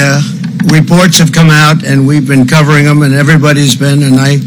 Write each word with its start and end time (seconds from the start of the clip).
uh, 0.00 0.20
reports 0.72 1.18
have 1.18 1.32
come 1.32 1.50
out, 1.50 1.84
and 1.84 2.06
we've 2.06 2.26
been 2.26 2.46
covering 2.46 2.84
them, 2.84 3.02
and 3.02 3.14
everybody's 3.14 3.76
been. 3.76 4.02
And 4.02 4.16
I 4.16 4.38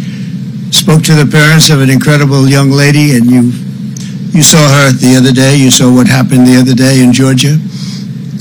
spoke 0.72 1.04
to 1.04 1.16
the 1.16 1.30
parents 1.30 1.70
of 1.70 1.82
an 1.82 1.90
incredible 1.90 2.48
young 2.48 2.72
lady, 2.72 3.16
and 3.16 3.30
you 3.30 3.52
you 4.32 4.42
saw 4.42 4.64
her 4.64 4.92
the 4.92 5.16
other 5.20 5.32
day. 5.32 5.56
You 5.56 5.72
saw 5.72 5.92
what 5.94 6.08
happened 6.08 6.48
the 6.48 6.56
other 6.56 6.74
day 6.74 7.04
in 7.04 7.12
Georgia, 7.12 7.60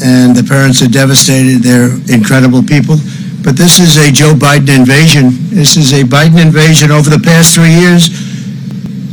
and 0.02 0.34
the 0.34 0.46
parents 0.46 0.82
are 0.82 0.88
devastated. 0.88 1.62
They're 1.62 1.98
incredible 2.08 2.62
people. 2.62 2.96
But 3.42 3.56
this 3.56 3.80
is 3.80 3.96
a 3.96 4.12
Joe 4.12 4.34
Biden 4.34 4.68
invasion. 4.68 5.32
This 5.48 5.76
is 5.76 5.92
a 5.92 6.04
Biden 6.04 6.40
invasion 6.40 6.90
over 6.92 7.08
the 7.08 7.18
past 7.18 7.54
three 7.54 7.72
years, 7.72 8.12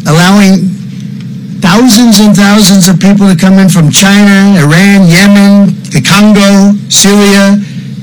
allowing 0.05 0.67
thousands 1.63 2.19
and 2.19 2.35
thousands 2.35 2.87
of 2.87 2.99
people 2.99 3.25
to 3.27 3.35
come 3.35 3.57
in 3.57 3.69
from 3.69 3.89
China, 3.89 4.59
Iran, 4.59 5.07
Yemen, 5.07 5.73
the 5.89 6.03
Congo, 6.03 6.75
Syria, 6.91 7.57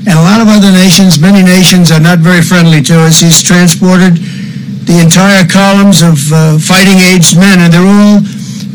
and 0.05 0.15
a 0.17 0.21
lot 0.21 0.41
of 0.41 0.47
other 0.49 0.71
nations. 0.95 1.19
Many 1.19 1.43
nations 1.43 1.91
are 1.91 1.99
not 1.99 2.19
very 2.19 2.39
friendly 2.39 2.79
to 2.87 2.95
us. 3.03 3.19
He's 3.19 3.43
transported 3.43 4.15
the 4.87 5.03
entire 5.03 5.43
columns 5.43 5.99
of 5.99 6.15
uh, 6.31 6.55
fighting 6.55 7.03
aged 7.03 7.35
men, 7.35 7.59
and 7.59 7.67
they're 7.67 7.83
all 7.83 8.23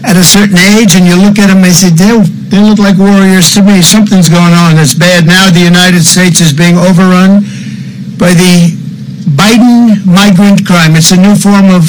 at 0.05 0.21
a 0.21 0.25
certain 0.25 0.61
age, 0.77 0.93
and 1.01 1.09
you 1.09 1.17
look 1.17 1.41
at 1.41 1.49
them, 1.49 1.65
they 1.65 1.73
say, 1.73 1.89
they, 1.89 2.13
they 2.53 2.61
look 2.61 2.77
like 2.77 3.01
warriors 3.01 3.57
to 3.57 3.65
me. 3.65 3.81
Something's 3.81 4.29
going 4.29 4.53
on. 4.53 4.77
It's 4.77 4.93
bad. 4.93 5.25
Now 5.25 5.49
the 5.49 5.65
United 5.65 6.05
States 6.05 6.45
is 6.45 6.53
being 6.53 6.77
overrun 6.77 7.41
by 8.21 8.37
the 8.37 8.77
Biden 9.33 10.05
migrant 10.05 10.69
crime. 10.69 11.01
It's 11.01 11.17
a 11.17 11.21
new 11.21 11.33
form 11.33 11.73
of 11.73 11.89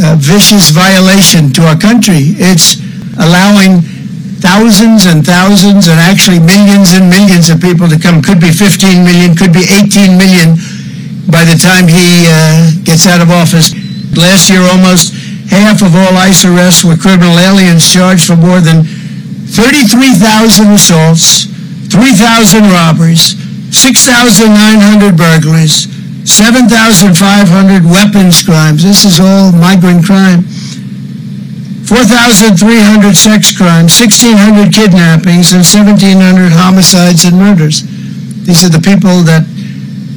uh, 0.00 0.16
vicious 0.16 0.72
violation 0.72 1.52
to 1.60 1.68
our 1.68 1.76
country. 1.76 2.40
It's 2.40 2.80
allowing 3.20 3.84
thousands 4.42 5.06
and 5.06 5.22
thousands 5.22 5.86
and 5.86 6.02
actually 6.02 6.42
millions 6.42 6.90
and 6.92 7.06
millions 7.06 7.46
of 7.46 7.62
people 7.62 7.86
to 7.86 7.94
come. 7.96 8.18
Could 8.20 8.42
be 8.42 8.50
15 8.50 9.06
million, 9.06 9.38
could 9.38 9.54
be 9.54 9.62
18 9.70 10.18
million 10.18 10.58
by 11.30 11.46
the 11.46 11.54
time 11.54 11.86
he 11.86 12.26
uh, 12.26 12.74
gets 12.82 13.06
out 13.06 13.22
of 13.22 13.30
office. 13.30 13.70
Last 14.18 14.50
year, 14.50 14.66
almost 14.66 15.14
half 15.46 15.80
of 15.80 15.94
all 15.94 16.18
ICE 16.18 16.42
arrests 16.50 16.82
were 16.82 16.98
criminal 16.98 17.38
aliens 17.38 17.86
charged 17.86 18.26
for 18.26 18.36
more 18.36 18.58
than 18.58 18.82
33,000 19.54 20.74
assaults, 20.74 21.46
3,000 21.94 22.66
robberies, 22.66 23.38
6,900 23.70 25.16
burglaries, 25.16 25.86
7,500 26.26 27.86
weapons 27.86 28.42
crimes. 28.42 28.82
This 28.82 29.04
is 29.06 29.20
all 29.20 29.52
migrant 29.52 30.04
crime. 30.04 30.44
4,300 31.86 33.16
sex 33.16 33.56
crimes, 33.56 33.98
1,600 33.98 34.72
kidnappings, 34.72 35.52
and 35.52 35.64
1,700 35.64 36.52
homicides 36.52 37.24
and 37.24 37.36
murders. 37.36 37.82
These 38.46 38.64
are 38.64 38.68
the 38.68 38.80
people 38.80 39.22
that 39.24 39.42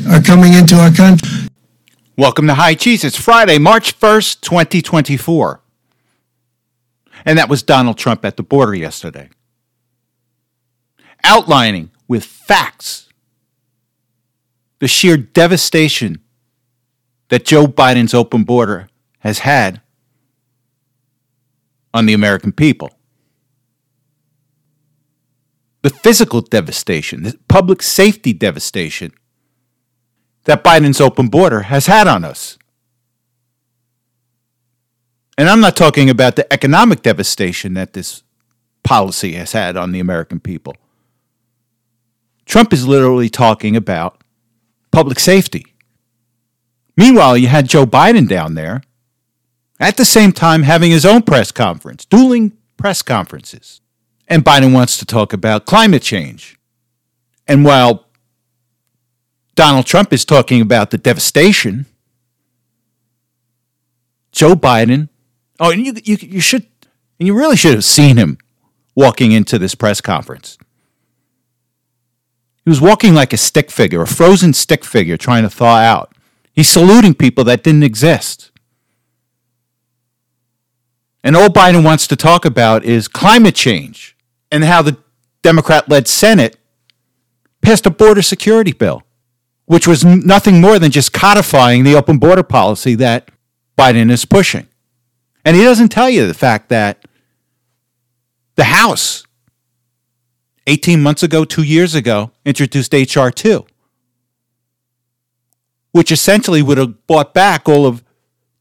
are 0.09 0.21
coming 0.21 0.53
into 0.53 0.75
our 0.75 0.91
country. 0.91 1.49
Welcome 2.17 2.47
to 2.47 2.53
High 2.53 2.75
Cheese. 2.75 3.03
It's 3.03 3.19
Friday, 3.19 3.57
March 3.57 3.99
1st, 3.99 4.41
2024. 4.41 5.61
And 7.25 7.37
that 7.37 7.49
was 7.49 7.63
Donald 7.63 7.97
Trump 7.97 8.23
at 8.23 8.37
the 8.37 8.43
border 8.43 8.75
yesterday, 8.75 9.29
outlining 11.23 11.89
with 12.07 12.23
facts 12.23 13.09
the 14.79 14.87
sheer 14.87 15.17
devastation 15.17 16.19
that 17.29 17.43
Joe 17.43 17.65
Biden's 17.65 18.13
open 18.13 18.43
border 18.43 18.87
has 19.19 19.39
had 19.39 19.81
on 21.95 22.05
the 22.05 22.13
American 22.13 22.51
people. 22.51 22.89
The 25.81 25.89
physical 25.89 26.41
devastation, 26.41 27.23
the 27.23 27.39
public 27.47 27.81
safety 27.81 28.33
devastation 28.33 29.13
that 30.43 30.61
Biden's 30.61 30.99
open 30.99 31.29
border 31.29 31.61
has 31.61 31.85
had 31.85 32.05
on 32.05 32.25
us. 32.25 32.57
And 35.37 35.47
I'm 35.47 35.61
not 35.61 35.77
talking 35.77 36.09
about 36.09 36.35
the 36.35 36.51
economic 36.51 37.01
devastation 37.01 37.75
that 37.75 37.93
this 37.93 38.23
policy 38.83 39.31
has 39.33 39.53
had 39.53 39.77
on 39.77 39.93
the 39.93 40.01
American 40.01 40.41
people. 40.41 40.75
Trump 42.45 42.73
is 42.73 42.85
literally 42.85 43.29
talking 43.29 43.77
about 43.77 44.21
public 44.91 45.19
safety. 45.19 45.65
Meanwhile, 46.97 47.37
you 47.37 47.47
had 47.47 47.69
Joe 47.69 47.85
Biden 47.85 48.27
down 48.27 48.55
there 48.55 48.81
at 49.79 49.97
the 49.97 50.05
same 50.05 50.31
time 50.31 50.63
having 50.63 50.91
his 50.91 51.05
own 51.05 51.21
press 51.21 51.51
conference, 51.51 52.05
dueling 52.05 52.53
press 52.77 53.01
conferences. 53.01 53.81
And 54.27 54.43
Biden 54.43 54.73
wants 54.73 54.97
to 54.97 55.05
talk 55.05 55.33
about 55.33 55.65
climate 55.65 56.01
change. 56.01 56.57
And 57.47 57.63
while 57.63 58.05
Donald 59.55 59.85
Trump 59.85 60.11
is 60.11 60.25
talking 60.25 60.61
about 60.61 60.91
the 60.91 60.97
devastation. 60.97 61.85
Joe 64.31 64.53
Biden, 64.53 65.07
oh, 65.61 65.71
and 65.71 65.85
you, 65.85 65.93
you, 66.03 66.17
you 66.19 66.41
should, 66.41 66.67
and 67.19 67.27
you 67.27 67.33
really 67.33 67.55
should 67.55 67.73
have 67.73 67.85
seen 67.85 68.17
him 68.17 68.37
walking 68.95 69.31
into 69.31 69.57
this 69.57 69.75
press 69.75 70.01
conference. 70.01 70.57
He 72.65 72.69
was 72.69 72.81
walking 72.81 73.13
like 73.13 73.31
a 73.31 73.37
stick 73.37 73.71
figure, 73.71 74.01
a 74.01 74.07
frozen 74.07 74.51
stick 74.51 74.83
figure 74.83 75.15
trying 75.15 75.43
to 75.43 75.49
thaw 75.49 75.77
out. 75.77 76.13
He's 76.53 76.67
saluting 76.67 77.13
people 77.13 77.45
that 77.45 77.63
didn't 77.63 77.83
exist. 77.83 78.51
And 81.25 81.35
all 81.35 81.49
Biden 81.49 81.83
wants 81.83 82.07
to 82.07 82.15
talk 82.15 82.45
about 82.45 82.85
is 82.85 83.09
climate 83.09 83.55
change 83.55 84.15
and 84.49 84.63
how 84.63 84.81
the 84.81 84.95
Democrat 85.41 85.89
led 85.89 86.07
Senate 86.07 86.55
passed 87.61 87.85
a 87.85 87.89
border 87.89 88.21
security 88.21 88.71
bill 88.71 89.03
which 89.65 89.87
was 89.87 90.05
nothing 90.05 90.61
more 90.61 90.79
than 90.79 90.91
just 90.91 91.11
codifying 91.11 91.83
the 91.83 91.95
open 91.95 92.17
border 92.17 92.43
policy 92.43 92.95
that 92.95 93.29
Biden 93.77 94.11
is 94.11 94.25
pushing. 94.25 94.67
And 95.43 95.55
he 95.55 95.63
doesn't 95.63 95.89
tell 95.89 96.09
you 96.09 96.27
the 96.27 96.33
fact 96.33 96.69
that 96.69 97.05
the 98.55 98.65
House, 98.65 99.25
18 100.67 101.01
months 101.01 101.23
ago, 101.23 101.45
two 101.45 101.63
years 101.63 101.93
ago, 101.93 102.31
introduced 102.45 102.93
H.R. 102.93 103.31
2, 103.31 103.65
which 105.91 106.11
essentially 106.11 106.61
would 106.61 106.77
have 106.77 107.05
bought 107.07 107.33
back 107.33 107.67
all 107.67 107.85
of 107.85 108.03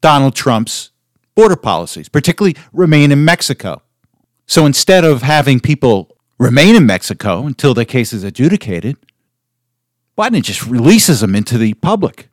Donald 0.01 0.35
Trump's 0.35 0.91
border 1.35 1.57
policies, 1.57 2.09
particularly 2.09 2.57
remain 2.73 3.13
in 3.13 3.25
Mexico. 3.25 3.83
So 4.47 4.67
instead 4.67 5.05
of 5.05 5.23
having 5.23 5.61
people 5.61 6.17
remain 6.39 6.77
in 6.77 6.87
Mexico 6.87 7.47
until 7.47 7.75
their 7.75 7.85
case 7.85 8.13
is 8.13 8.25
adjudicated, 8.25 8.97
Biden 10.17 10.43
just 10.43 10.67
releases 10.67 11.21
them 11.21 11.35
into 11.35 11.59
the 11.59 11.75
public, 11.75 12.29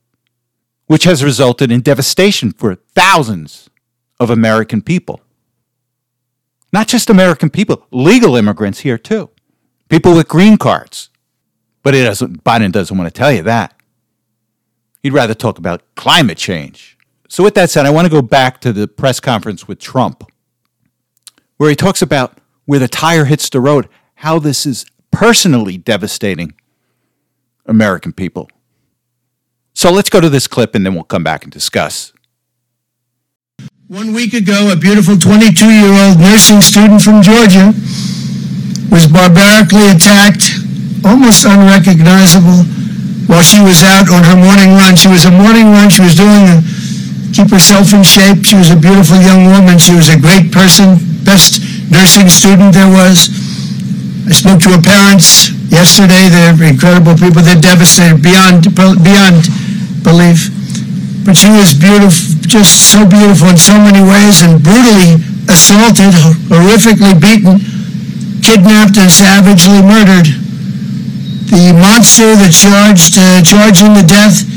which 0.86 1.04
has 1.04 1.24
resulted 1.24 1.72
in 1.72 1.80
devastation 1.80 2.52
for 2.52 2.74
thousands 2.74 3.68
of 4.20 4.30
American 4.30 4.82
people. 4.82 5.20
Not 6.72 6.88
just 6.88 7.10
American 7.10 7.50
people, 7.50 7.86
legal 7.90 8.36
immigrants 8.36 8.80
here 8.80 8.98
too, 8.98 9.30
people 9.88 10.14
with 10.14 10.28
green 10.28 10.56
cards. 10.56 11.10
But 11.82 11.92
doesn't, 11.92 12.44
Biden 12.44 12.70
doesn't 12.70 12.96
want 12.96 13.12
to 13.12 13.18
tell 13.18 13.32
you 13.32 13.42
that. 13.42 13.74
He'd 15.02 15.12
rather 15.12 15.34
talk 15.34 15.58
about 15.58 15.82
climate 15.96 16.38
change. 16.38 16.91
So, 17.32 17.42
with 17.42 17.54
that 17.54 17.70
said, 17.70 17.86
I 17.86 17.90
want 17.90 18.04
to 18.04 18.10
go 18.10 18.20
back 18.20 18.60
to 18.60 18.74
the 18.74 18.86
press 18.86 19.18
conference 19.18 19.66
with 19.66 19.78
Trump, 19.78 20.30
where 21.56 21.70
he 21.70 21.74
talks 21.74 22.02
about 22.02 22.36
where 22.66 22.78
the 22.78 22.88
tire 22.88 23.24
hits 23.24 23.48
the 23.48 23.58
road, 23.58 23.88
how 24.16 24.38
this 24.38 24.66
is 24.66 24.84
personally 25.10 25.78
devastating 25.78 26.52
American 27.64 28.12
people. 28.12 28.50
So 29.72 29.90
let's 29.90 30.10
go 30.10 30.20
to 30.20 30.28
this 30.28 30.46
clip 30.46 30.74
and 30.74 30.84
then 30.84 30.92
we'll 30.92 31.04
come 31.04 31.24
back 31.24 31.42
and 31.42 31.50
discuss. 31.50 32.12
One 33.88 34.12
week 34.12 34.34
ago, 34.34 34.68
a 34.70 34.76
beautiful 34.76 35.16
22 35.16 35.64
year 35.72 36.04
old 36.04 36.20
nursing 36.20 36.60
student 36.60 37.00
from 37.00 37.22
Georgia 37.22 37.72
was 38.92 39.08
barbarically 39.08 39.88
attacked, 39.88 40.52
almost 41.02 41.46
unrecognizable, 41.46 42.68
while 43.24 43.40
she 43.40 43.62
was 43.62 43.82
out 43.82 44.12
on 44.12 44.22
her 44.22 44.36
morning 44.36 44.76
run. 44.76 44.96
She 44.96 45.08
was 45.08 45.24
a 45.24 45.30
morning 45.30 45.72
run. 45.72 45.88
She 45.88 46.02
was 46.02 46.14
doing 46.14 46.60
a 46.60 46.71
keep 47.32 47.48
herself 47.48 47.92
in 47.96 48.04
shape. 48.04 48.44
She 48.44 48.54
was 48.54 48.70
a 48.70 48.76
beautiful 48.76 49.16
young 49.16 49.48
woman. 49.48 49.80
She 49.80 49.96
was 49.96 50.12
a 50.12 50.20
great 50.20 50.52
person, 50.52 51.00
best 51.24 51.64
nursing 51.88 52.28
student 52.28 52.76
there 52.76 52.88
was. 52.88 53.32
I 54.28 54.32
spoke 54.36 54.60
to 54.68 54.76
her 54.76 54.84
parents 54.84 55.50
yesterday. 55.72 56.28
They're 56.28 56.54
incredible 56.60 57.16
people. 57.16 57.42
They're 57.42 57.58
devastated 57.58 58.22
beyond 58.22 58.68
beyond 58.76 59.48
belief. 60.04 60.52
But 61.24 61.34
she 61.34 61.48
was 61.48 61.72
beautiful, 61.72 62.12
just 62.46 62.92
so 62.92 63.06
beautiful 63.08 63.48
in 63.48 63.56
so 63.56 63.78
many 63.80 64.02
ways, 64.04 64.42
and 64.42 64.62
brutally 64.62 65.22
assaulted, 65.48 66.12
horrifically 66.50 67.16
beaten, 67.16 67.58
kidnapped, 68.42 68.98
and 68.98 69.10
savagely 69.10 69.80
murdered. 69.82 70.28
The 71.48 71.72
monster 71.76 72.34
that 72.36 72.52
charged 72.52 73.14
uh, 73.18 73.42
charging 73.42 73.94
the 73.94 74.06
death 74.06 74.51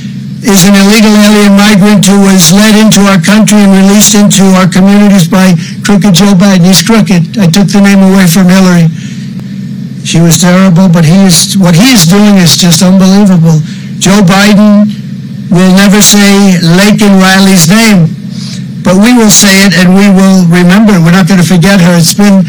is 0.46 0.62
an 0.66 0.78
illegal 0.78 1.14
alien 1.26 1.58
migrant 1.58 2.06
who 2.06 2.22
was 2.22 2.54
led 2.54 2.78
into 2.78 3.02
our 3.10 3.18
country 3.18 3.58
and 3.58 3.74
released 3.74 4.14
into 4.14 4.46
our 4.62 4.70
communities 4.70 5.26
by 5.26 5.58
crooked 5.82 6.14
Joe 6.14 6.38
Biden. 6.38 6.70
He's 6.70 6.86
crooked. 6.86 7.38
I 7.42 7.50
took 7.50 7.66
the 7.74 7.82
name 7.82 8.06
away 8.06 8.30
from 8.30 8.46
Hillary. 8.46 8.88
She 10.06 10.22
was 10.22 10.38
terrible, 10.38 10.86
but 10.86 11.02
he 11.02 11.26
is, 11.26 11.58
what 11.58 11.74
he 11.74 11.90
is 11.90 12.06
doing 12.06 12.38
is 12.38 12.54
just 12.62 12.86
unbelievable. 12.86 13.58
Joe 13.98 14.22
Biden 14.22 14.86
will 15.50 15.74
never 15.74 15.98
say 15.98 16.62
Laken 16.62 17.18
Riley's 17.18 17.66
name, 17.66 18.06
but 18.86 19.02
we 19.02 19.18
will 19.18 19.34
say 19.34 19.66
it 19.66 19.74
and 19.82 19.98
we 19.98 20.06
will 20.14 20.46
remember. 20.46 20.94
We're 21.02 21.18
not 21.18 21.26
going 21.26 21.42
to 21.42 21.48
forget 21.48 21.82
her. 21.82 21.98
It's 21.98 22.14
been 22.14 22.46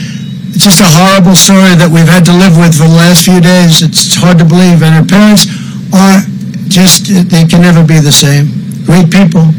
just 0.53 0.85
a 0.85 0.89
horrible 0.89 1.37
story 1.37 1.73
that 1.81 1.89
we've 1.89 2.09
had 2.09 2.29
to 2.29 2.35
live 2.37 2.61
with 2.61 2.77
for 2.77 2.85
the 2.85 2.97
last 2.97 3.25
few 3.25 3.41
days. 3.41 3.81
It's 3.81 4.17
hard 4.21 4.37
to 4.37 4.45
believe. 4.45 4.85
And 4.85 4.93
her 4.93 5.07
parents 5.09 5.49
are 5.97 6.21
just, 6.69 7.09
they 7.09 7.45
can 7.47 7.63
never 7.63 7.85
be 7.85 7.99
the 7.99 8.13
same. 8.13 8.51
Great 8.85 9.11
people. 9.11 9.51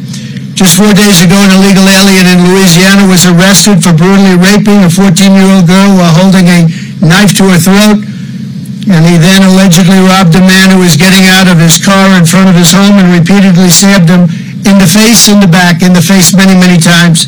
Just 0.57 0.77
four 0.77 0.89
days 0.93 1.21
ago, 1.21 1.37
an 1.37 1.53
illegal 1.53 1.85
alien 1.85 2.25
in 2.25 2.39
Louisiana 2.49 3.05
was 3.05 3.29
arrested 3.29 3.83
for 3.83 3.93
brutally 3.93 4.33
raping 4.33 4.81
a 4.81 4.89
14-year-old 4.89 5.69
girl 5.69 5.93
while 6.01 6.13
holding 6.13 6.49
a 6.49 6.65
knife 7.03 7.37
to 7.37 7.45
her 7.53 7.61
throat. 7.61 8.01
And 8.87 9.03
he 9.03 9.19
then 9.19 9.43
allegedly 9.43 9.99
robbed 10.01 10.33
a 10.33 10.41
man 10.41 10.71
who 10.71 10.81
was 10.81 10.95
getting 10.95 11.27
out 11.29 11.45
of 11.45 11.59
his 11.59 11.77
car 11.77 12.15
in 12.17 12.25
front 12.25 12.49
of 12.49 12.55
his 12.55 12.71
home 12.71 12.97
and 12.97 13.11
repeatedly 13.13 13.69
stabbed 13.69 14.09
him 14.09 14.31
in 14.65 14.79
the 14.81 14.89
face, 14.89 15.27
in 15.27 15.39
the 15.39 15.51
back, 15.51 15.83
in 15.83 15.93
the 15.93 16.01
face 16.01 16.33
many, 16.33 16.55
many 16.55 16.79
times 16.79 17.27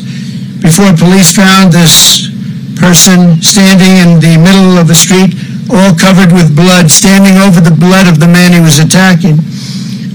before 0.60 0.92
police 0.92 1.32
found 1.32 1.72
this 1.72 2.28
person 2.76 3.40
standing 3.40 3.96
in 4.00 4.20
the 4.20 4.36
middle 4.36 4.76
of 4.76 4.88
a 4.88 4.94
street, 4.96 5.36
all 5.72 5.92
covered 5.96 6.32
with 6.32 6.56
blood, 6.56 6.90
standing 6.90 7.36
over 7.40 7.60
the 7.60 7.72
blood 7.72 8.08
of 8.08 8.20
the 8.20 8.28
man 8.28 8.52
he 8.52 8.60
was 8.60 8.78
attacking. 8.78 9.40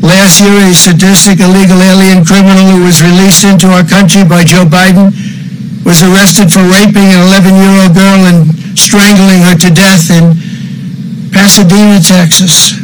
Last 0.01 0.41
year, 0.41 0.67
a 0.67 0.73
sadistic 0.73 1.39
illegal 1.39 1.81
alien 1.81 2.25
criminal 2.25 2.65
who 2.75 2.85
was 2.85 3.01
released 3.01 3.45
into 3.45 3.67
our 3.71 3.83
country 3.83 4.23
by 4.23 4.43
Joe 4.43 4.65
Biden 4.65 5.13
was 5.85 6.01
arrested 6.01 6.51
for 6.51 6.65
raping 6.65 7.13
an 7.13 7.21
11-year-old 7.29 7.93
girl 7.93 8.19
and 8.25 8.49
strangling 8.77 9.45
her 9.45 9.55
to 9.55 9.69
death 9.69 10.09
in 10.09 10.35
Pasadena, 11.31 12.01
Texas. 12.01 12.75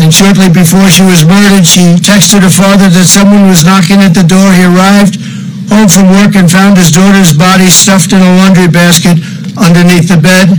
And 0.00 0.08
shortly 0.08 0.48
before 0.48 0.88
she 0.88 1.04
was 1.04 1.24
murdered, 1.28 1.68
she 1.68 2.00
texted 2.00 2.40
her 2.40 2.50
father 2.50 2.88
that 2.88 3.06
someone 3.06 3.46
was 3.46 3.62
knocking 3.62 4.00
at 4.00 4.16
the 4.16 4.24
door. 4.24 4.50
He 4.56 4.64
arrived 4.64 5.20
home 5.68 5.86
from 5.86 6.10
work 6.10 6.34
and 6.34 6.50
found 6.50 6.80
his 6.80 6.90
daughter's 6.90 7.36
body 7.36 7.68
stuffed 7.68 8.10
in 8.10 8.18
a 8.18 8.32
laundry 8.40 8.66
basket 8.66 9.20
underneath 9.54 10.08
the 10.08 10.18
bed. 10.18 10.56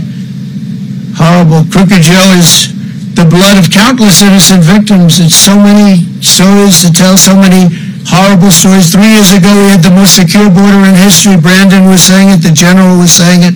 Horrible. 1.18 1.68
Crooked 1.68 2.00
Joe 2.00 2.32
is 2.38 2.71
the 3.14 3.24
blood 3.24 3.58
of 3.58 3.70
countless 3.70 4.22
innocent 4.22 4.64
victims. 4.64 5.20
It's 5.20 5.36
so 5.36 5.56
many 5.56 6.02
stories 6.20 6.80
to 6.82 6.92
tell, 6.92 7.16
so 7.16 7.36
many 7.36 7.68
horrible 8.06 8.50
stories. 8.50 8.92
Three 8.92 9.12
years 9.12 9.32
ago, 9.32 9.52
we 9.52 9.68
had 9.68 9.82
the 9.82 9.94
most 9.94 10.16
secure 10.16 10.48
border 10.48 10.82
in 10.88 10.94
history. 10.96 11.36
Brandon 11.36 11.86
was 11.86 12.02
saying 12.02 12.30
it. 12.30 12.40
The 12.42 12.52
general 12.52 12.98
was 12.98 13.12
saying 13.12 13.42
it. 13.44 13.54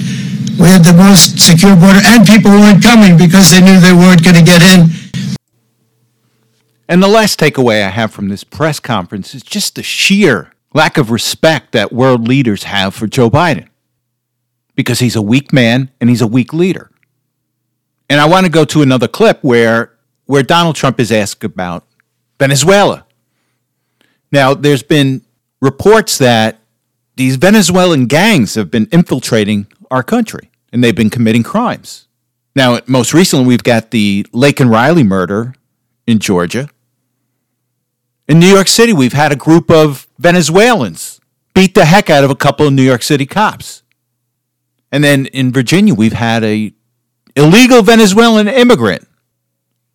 We 0.58 0.68
had 0.68 0.84
the 0.84 0.96
most 0.96 1.38
secure 1.38 1.76
border, 1.76 2.00
and 2.04 2.26
people 2.26 2.50
weren't 2.50 2.82
coming 2.82 3.16
because 3.16 3.50
they 3.50 3.60
knew 3.60 3.78
they 3.80 3.92
weren't 3.92 4.24
going 4.24 4.36
to 4.36 4.44
get 4.44 4.62
in. 4.62 4.88
And 6.88 7.02
the 7.02 7.08
last 7.08 7.38
takeaway 7.38 7.84
I 7.84 7.90
have 7.90 8.12
from 8.12 8.28
this 8.28 8.44
press 8.44 8.80
conference 8.80 9.34
is 9.34 9.42
just 9.42 9.74
the 9.74 9.82
sheer 9.82 10.52
lack 10.72 10.98
of 10.98 11.10
respect 11.10 11.72
that 11.72 11.92
world 11.92 12.28
leaders 12.28 12.64
have 12.64 12.94
for 12.94 13.06
Joe 13.06 13.30
Biden 13.30 13.68
because 14.74 15.00
he's 15.00 15.16
a 15.16 15.22
weak 15.22 15.52
man 15.52 15.90
and 16.00 16.08
he's 16.08 16.20
a 16.20 16.26
weak 16.26 16.52
leader. 16.52 16.90
And 18.08 18.20
I 18.20 18.26
want 18.26 18.46
to 18.46 18.52
go 18.52 18.64
to 18.64 18.82
another 18.82 19.08
clip 19.08 19.42
where 19.42 19.92
where 20.26 20.42
Donald 20.42 20.74
Trump 20.76 20.98
is 20.98 21.12
asked 21.12 21.44
about 21.44 21.84
Venezuela. 22.38 23.06
Now, 24.32 24.54
there's 24.54 24.82
been 24.82 25.22
reports 25.60 26.18
that 26.18 26.58
these 27.14 27.36
Venezuelan 27.36 28.06
gangs 28.06 28.56
have 28.56 28.70
been 28.70 28.88
infiltrating 28.92 29.66
our 29.90 30.02
country 30.02 30.50
and 30.72 30.82
they've 30.82 30.94
been 30.94 31.10
committing 31.10 31.42
crimes. 31.42 32.08
Now, 32.54 32.80
most 32.86 33.14
recently, 33.14 33.46
we've 33.46 33.62
got 33.62 33.90
the 33.90 34.24
Laken 34.32 34.70
Riley 34.70 35.04
murder 35.04 35.54
in 36.06 36.18
Georgia. 36.18 36.68
In 38.28 38.40
New 38.40 38.48
York 38.48 38.66
City, 38.66 38.92
we've 38.92 39.12
had 39.12 39.30
a 39.30 39.36
group 39.36 39.70
of 39.70 40.08
Venezuelans 40.18 41.20
beat 41.54 41.74
the 41.74 41.84
heck 41.84 42.10
out 42.10 42.24
of 42.24 42.30
a 42.30 42.36
couple 42.36 42.66
of 42.66 42.72
New 42.72 42.82
York 42.82 43.02
City 43.02 43.26
cops. 43.26 43.82
And 44.90 45.04
then 45.04 45.26
in 45.26 45.52
Virginia, 45.52 45.94
we've 45.94 46.12
had 46.12 46.42
a 46.44 46.72
illegal 47.36 47.82
Venezuelan 47.82 48.48
immigrant 48.48 49.06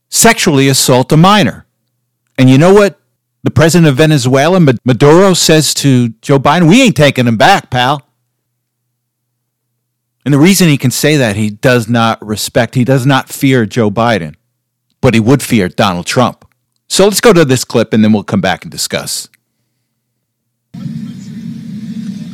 sexually 0.10 0.68
assault 0.68 1.12
a 1.12 1.18
minor. 1.18 1.66
And 2.38 2.50
you 2.50 2.58
know 2.58 2.74
what 2.74 3.00
the 3.44 3.52
president 3.52 3.90
of 3.90 3.96
Venezuela, 3.98 4.60
Maduro, 4.86 5.34
says 5.34 5.74
to 5.76 6.10
Joe 6.22 6.40
Biden? 6.40 6.70
We 6.70 6.82
ain't 6.82 6.96
taking 6.96 7.28
him 7.28 7.38
back, 7.38 7.70
pal. 7.72 8.08
And 10.24 10.34
the 10.34 10.40
reason 10.40 10.70
he 10.70 10.78
can 10.78 10.92
say 10.92 11.18
that, 11.18 11.36
he 11.36 11.50
does 11.50 11.90
not 11.90 12.24
respect, 12.24 12.76
he 12.76 12.84
does 12.84 13.06
not 13.08 13.30
fear 13.30 13.66
Joe 13.66 13.90
Biden, 13.90 14.36
but 15.02 15.16
he 15.16 15.20
would 15.20 15.42
fear 15.42 15.68
Donald 15.68 16.06
Trump. 16.06 16.46
So 16.88 17.06
let's 17.06 17.22
go 17.22 17.34
to 17.34 17.44
this 17.44 17.66
clip 17.66 17.94
and 17.94 18.04
then 18.04 18.14
we'll 18.14 18.24
come 18.24 18.42
back 18.42 18.64
and 18.64 18.72
discuss. 18.72 19.30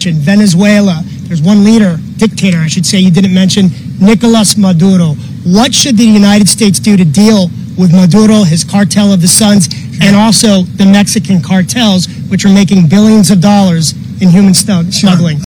In 0.06 0.16
Venezuela, 0.16 1.02
there's 1.24 1.42
one 1.42 1.64
leader, 1.64 1.98
dictator, 2.18 2.60
I 2.60 2.68
should 2.68 2.86
say, 2.86 3.00
you 3.00 3.12
didn't 3.12 3.34
mention, 3.34 3.70
Nicolas 4.00 4.58
Maduro. 4.58 5.16
What 5.46 5.74
should 5.74 5.98
the 5.98 6.06
United 6.06 6.48
States 6.48 6.80
do 6.80 6.98
to 6.98 7.06
deal 7.06 7.50
with 7.78 7.94
Maduro, 7.94 8.44
his 8.44 8.64
cartel 8.64 9.14
of 9.14 9.22
the 9.22 9.28
Suns, 9.28 9.70
and 10.02 10.16
also 10.16 10.64
the 10.64 10.86
Mexican 10.86 11.42
cartels, 11.42 12.08
which 12.30 12.46
are 12.46 12.54
making 12.54 12.88
billions 12.88 13.32
of 13.32 13.42
dollars 13.42 13.94
in 14.22 14.30
human 14.30 14.54
smuggling? 14.54 15.42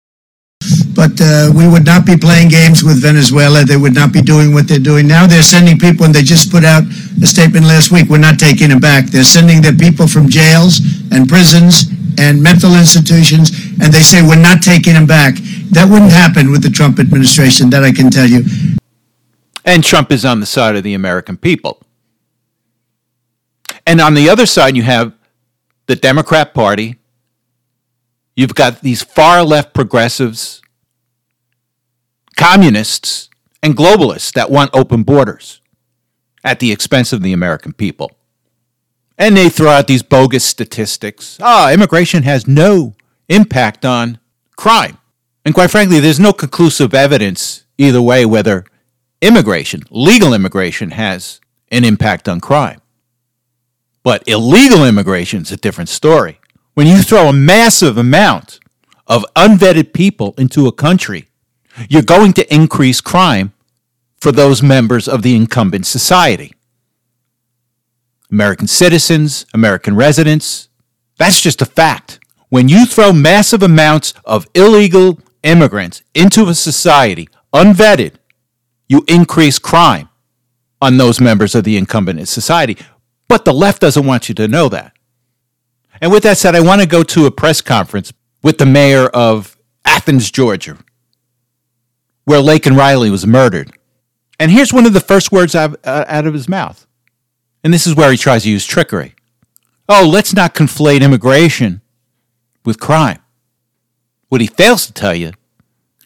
But 0.94 1.19
uh, 1.22 1.51
we 1.56 1.68
would 1.68 1.86
not 1.86 2.06
be 2.06 2.18
playing 2.18 2.50
games 2.50 2.84
with 2.84 3.01
Venezuela. 3.01 3.63
They 3.63 3.78
would 3.78 3.96
not 3.96 4.12
be 4.12 4.22
doing 4.22 4.54
what 4.54 4.68
they're 4.68 4.80
doing 4.80 5.07
now. 5.07 5.28
They're 5.28 5.44
sending 5.44 5.80
people, 5.80 6.06
and 6.06 6.13
they 6.13 6.24
just 6.24 6.51
put 6.51 6.66
out 6.66 6.84
a 7.24 7.28
statement 7.28 7.66
last 7.66 7.92
week. 7.92 8.10
We're 8.10 8.18
not 8.18 8.38
taking 8.38 8.69
them 8.69 8.80
back. 8.80 9.06
They're 9.06 9.24
sending 9.24 9.62
their 9.62 9.75
people 9.75 10.07
from 10.07 10.28
jails 10.28 10.81
and 11.12 11.30
prisons 11.30 11.86
and 12.20 12.44
mental 12.44 12.75
institutions, 12.75 13.51
and 13.82 13.94
they 13.94 14.01
say 14.01 14.22
we're 14.22 14.36
not 14.41 14.62
taking 14.62 14.94
them 14.94 15.06
back. 15.06 15.36
That 15.72 15.88
wouldn't 15.90 16.12
happen 16.12 16.52
with 16.52 16.64
the 16.64 16.70
Trump 16.70 17.00
administration, 17.00 17.70
that 17.70 17.84
I 17.84 17.92
can 17.92 18.10
tell 18.10 18.28
you. 18.28 18.44
And 19.66 19.84
Trump 19.84 20.12
is 20.12 20.26
on 20.26 20.40
the 20.40 20.46
side 20.46 20.76
of 20.76 20.84
the 20.84 20.94
American 20.94 21.38
people. 21.38 21.82
And 23.86 24.00
on 24.00 24.14
the 24.14 24.30
other 24.30 24.46
side, 24.46 24.76
you 24.76 24.84
have 24.84 25.14
the 25.88 25.96
Democrat 25.96 26.54
Party. 26.54 26.98
You've 28.36 28.54
got 28.54 28.82
these 28.82 29.02
far 29.02 29.44
left 29.44 29.74
progressives, 29.74 30.62
communists, 32.38 33.30
and 33.64 33.76
globalists 33.76 34.32
that 34.34 34.52
want 34.52 34.70
open 34.74 35.02
borders 35.02 35.62
at 36.44 36.60
the 36.60 36.72
expense 36.72 37.12
of 37.12 37.24
the 37.24 37.34
American 37.34 37.74
people. 37.74 38.12
And 39.18 39.36
they 39.36 39.50
throw 39.50 39.72
out 39.72 39.88
these 39.88 40.04
bogus 40.04 40.46
statistics. 40.46 41.38
Ah, 41.42 41.68
oh, 41.68 41.74
immigration 41.74 42.24
has 42.24 42.48
no 42.48 42.96
impact 43.28 43.84
on 43.84 44.20
crime. 44.56 44.99
And 45.50 45.56
quite 45.56 45.72
frankly, 45.72 46.00
there's 46.00 46.20
no 46.20 46.32
conclusive 46.32 46.94
evidence 46.94 47.63
either 47.79 48.03
way 48.03 48.24
whether 48.24 48.65
immigration, 49.20 49.82
legal 49.89 50.32
immigration, 50.32 50.91
has 50.91 51.41
an 51.72 51.84
impact 51.84 52.29
on 52.29 52.39
crime. 52.39 52.79
But 54.03 54.27
illegal 54.27 54.86
immigration 54.86 55.41
is 55.41 55.51
a 55.51 55.58
different 55.58 55.89
story. 55.89 56.39
When 56.75 56.86
you 56.86 57.01
throw 57.01 57.29
a 57.29 57.34
massive 57.34 57.98
amount 57.98 58.60
of 59.08 59.25
unvetted 59.36 59.91
people 59.91 60.36
into 60.38 60.68
a 60.68 60.72
country, 60.72 61.27
you're 61.89 62.03
going 62.03 62.34
to 62.34 62.53
increase 62.53 63.01
crime 63.01 63.51
for 64.22 64.32
those 64.32 64.62
members 64.62 65.08
of 65.08 65.24
the 65.24 65.36
incumbent 65.36 65.88
society. 65.88 66.53
American 68.29 68.68
citizens, 68.68 69.48
American 69.51 69.96
residents. 69.96 70.70
That's 71.18 71.41
just 71.41 71.60
a 71.60 71.65
fact. 71.65 72.20
When 72.50 72.70
you 72.70 72.86
throw 72.86 73.12
massive 73.12 73.63
amounts 73.63 74.13
of 74.25 74.46
illegal 74.53 75.18
immigrants 75.43 76.03
into 76.13 76.48
a 76.48 76.55
society 76.55 77.29
unvetted, 77.53 78.15
you 78.88 79.03
increase 79.08 79.60
crime 79.60 80.10
on 80.81 80.98
those 80.98 81.19
members 81.19 81.55
of 81.55 81.63
the 81.63 81.77
incumbent 81.77 82.27
society. 82.27 82.77
But 83.27 83.46
the 83.46 83.53
left 83.53 83.81
doesn't 83.81 84.05
want 84.05 84.29
you 84.29 84.36
to 84.36 84.48
know 84.48 84.69
that. 84.69 84.93
And 86.01 86.12
with 86.12 86.24
that 86.24 86.38
said, 86.38 86.55
I 86.55 86.62
want 86.62 86.81
to 86.81 86.88
go 86.88 87.03
to 87.03 87.25
a 87.25 87.31
press 87.31 87.62
conference 87.62 88.13
with 88.41 88.58
the 88.58 88.65
mayor 88.65 89.08
of 89.08 89.58
Athens, 89.86 90.31
Georgia, 90.31 90.77
where 92.25 92.39
Laken 92.39 92.77
Riley 92.77 93.10
was 93.10 93.27
murdered. 93.27 93.72
And 94.39 94.51
here's 94.51 94.74
one 94.74 94.86
of 94.86 94.93
the 94.93 95.00
first 95.01 95.31
words 95.31 95.53
uh, 95.55 95.75
out 95.84 96.25
of 96.25 96.34
his 96.34 96.48
mouth. 96.48 96.88
And 97.63 97.74
this 97.74 97.86
is 97.86 97.96
where 97.96 98.12
he 98.12 98.17
tries 98.17 98.43
to 98.43 98.50
use 98.50 98.65
trickery. 98.65 99.15
Oh, 99.89 100.08
let's 100.10 100.34
not 100.34 100.55
conflate 100.55 101.01
immigration 101.01 101.81
with 102.63 102.79
crime. 102.79 103.19
What 104.29 104.41
he 104.41 104.48
fails 104.48 104.86
to 104.86 104.93
tell 104.93 105.15
you 105.15 105.31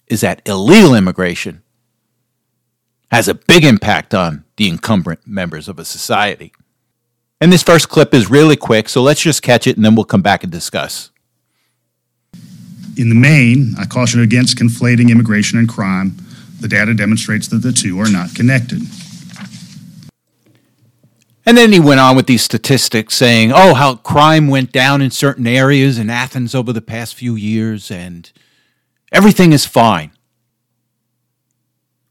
is 0.08 0.22
that 0.22 0.42
illegal 0.48 0.96
immigration 0.96 1.62
has 3.12 3.28
a 3.28 3.36
big 3.36 3.64
impact 3.64 4.14
on 4.14 4.44
the 4.58 4.68
incumbent 4.68 5.28
members 5.28 5.68
of 5.68 5.78
a 5.78 5.86
society. 5.86 6.54
And 7.40 7.52
this 7.52 7.62
first 7.62 7.90
clip 7.90 8.14
is 8.14 8.30
really 8.30 8.56
quick, 8.56 8.88
so 8.88 9.02
let's 9.02 9.22
just 9.22 9.42
catch 9.42 9.68
it 9.68 9.76
and 9.76 9.86
then 9.86 9.96
we'll 9.96 10.06
come 10.06 10.22
back 10.22 10.44
and 10.44 10.52
discuss. 10.52 11.12
In 12.98 13.10
the 13.10 13.16
main, 13.16 13.76
I 13.78 13.86
caution 13.86 14.22
against 14.22 14.58
conflating 14.58 15.12
immigration 15.12 15.60
and 15.60 15.68
crime. 15.68 16.16
The 16.62 16.68
data 16.68 16.94
demonstrates 16.94 17.48
that 17.50 17.58
the 17.58 17.74
two 17.74 18.00
are 18.00 18.10
not 18.10 18.34
connected. 18.36 18.82
And 21.46 21.58
then 21.58 21.74
he 21.74 21.80
went 21.80 22.00
on 22.00 22.16
with 22.16 22.26
these 22.26 22.42
statistics 22.42 23.16
saying, 23.16 23.52
oh, 23.54 23.74
how 23.74 23.96
crime 23.96 24.48
went 24.48 24.72
down 24.72 25.02
in 25.02 25.12
certain 25.12 25.46
areas 25.46 25.98
in 25.98 26.10
Athens 26.10 26.56
over 26.56 26.72
the 26.72 26.82
past 26.82 27.16
few 27.16 27.36
years 27.36 27.92
and 27.92 28.32
everything 29.12 29.52
is 29.52 29.66
fine. 29.66 30.12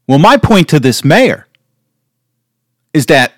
Well, 0.07 0.19
my 0.19 0.37
point 0.37 0.69
to 0.69 0.79
this 0.79 1.03
mayor 1.03 1.47
is 2.93 3.07
that 3.07 3.33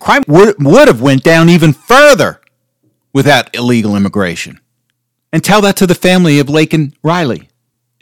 crime 0.00 0.24
would, 0.26 0.56
would 0.58 0.88
have 0.88 1.00
went 1.00 1.22
down 1.22 1.48
even 1.48 1.72
further 1.72 2.40
without 3.12 3.54
illegal 3.54 3.94
immigration. 3.94 4.60
And 5.32 5.42
tell 5.42 5.60
that 5.62 5.76
to 5.76 5.86
the 5.86 5.94
family 5.94 6.38
of 6.38 6.48
Laken 6.48 6.94
Riley. 7.02 7.48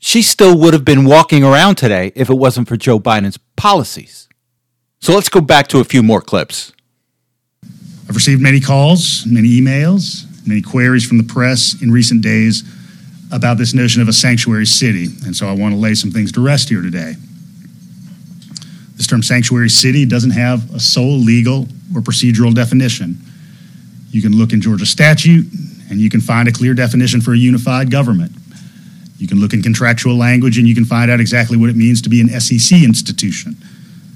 She 0.00 0.22
still 0.22 0.58
would 0.58 0.72
have 0.72 0.84
been 0.84 1.04
walking 1.04 1.44
around 1.44 1.76
today 1.76 2.12
if 2.14 2.28
it 2.28 2.34
wasn't 2.34 2.68
for 2.68 2.76
Joe 2.76 2.98
Biden's 2.98 3.38
policies. 3.56 4.28
So 5.00 5.14
let's 5.14 5.28
go 5.28 5.40
back 5.40 5.68
to 5.68 5.80
a 5.80 5.84
few 5.84 6.02
more 6.02 6.20
clips. 6.20 6.72
I've 8.12 8.16
received 8.16 8.42
many 8.42 8.60
calls, 8.60 9.24
many 9.24 9.58
emails, 9.58 10.26
many 10.46 10.60
queries 10.60 11.02
from 11.02 11.16
the 11.16 11.24
press 11.24 11.80
in 11.80 11.90
recent 11.90 12.20
days 12.20 12.62
about 13.32 13.56
this 13.56 13.72
notion 13.72 14.02
of 14.02 14.08
a 14.08 14.12
sanctuary 14.12 14.66
city, 14.66 15.06
and 15.24 15.34
so 15.34 15.48
I 15.48 15.52
want 15.54 15.72
to 15.72 15.80
lay 15.80 15.94
some 15.94 16.10
things 16.10 16.30
to 16.32 16.44
rest 16.44 16.68
here 16.68 16.82
today. 16.82 17.14
This 18.96 19.06
term 19.06 19.22
sanctuary 19.22 19.70
city 19.70 20.04
doesn't 20.04 20.32
have 20.32 20.74
a 20.74 20.78
sole 20.78 21.16
legal 21.20 21.62
or 21.96 22.02
procedural 22.02 22.54
definition. 22.54 23.16
You 24.10 24.20
can 24.20 24.36
look 24.36 24.52
in 24.52 24.60
Georgia 24.60 24.84
statute 24.84 25.46
and 25.88 25.98
you 25.98 26.10
can 26.10 26.20
find 26.20 26.50
a 26.50 26.52
clear 26.52 26.74
definition 26.74 27.22
for 27.22 27.32
a 27.32 27.38
unified 27.38 27.90
government. 27.90 28.32
You 29.16 29.26
can 29.26 29.40
look 29.40 29.54
in 29.54 29.62
contractual 29.62 30.16
language 30.16 30.58
and 30.58 30.68
you 30.68 30.74
can 30.74 30.84
find 30.84 31.10
out 31.10 31.18
exactly 31.18 31.56
what 31.56 31.70
it 31.70 31.76
means 31.76 32.02
to 32.02 32.10
be 32.10 32.20
an 32.20 32.28
SEC 32.28 32.82
institution. 32.82 33.56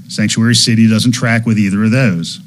Sanctuary 0.08 0.54
city 0.54 0.86
doesn't 0.86 1.12
track 1.12 1.46
with 1.46 1.58
either 1.58 1.82
of 1.84 1.92
those. 1.92 2.40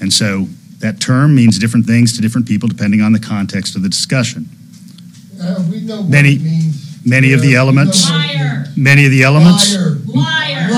And 0.00 0.12
so 0.12 0.46
that 0.80 1.00
term 1.00 1.34
means 1.34 1.58
different 1.58 1.86
things 1.86 2.14
to 2.16 2.22
different 2.22 2.46
people 2.46 2.68
depending 2.68 3.00
on 3.00 3.12
the 3.12 3.18
context 3.20 3.76
of 3.76 3.82
the 3.82 3.88
discussion. 3.88 4.48
Uh, 5.40 5.62
we 5.70 5.80
know 5.80 6.00
what 6.02 6.10
Many- 6.10 6.34
it 6.34 6.42
means. 6.42 6.84
Many 7.04 7.32
of 7.32 7.40
the 7.40 7.48
Yeah, 7.48 7.52
we 7.52 7.56
elements, 7.58 8.08
know- 8.08 8.16
Liar. 8.16 8.66
many 8.76 9.04
of 9.06 9.10
the 9.12 9.22
elements, 9.22 9.72
Liar. 9.72 9.98
Liar. 10.06 10.70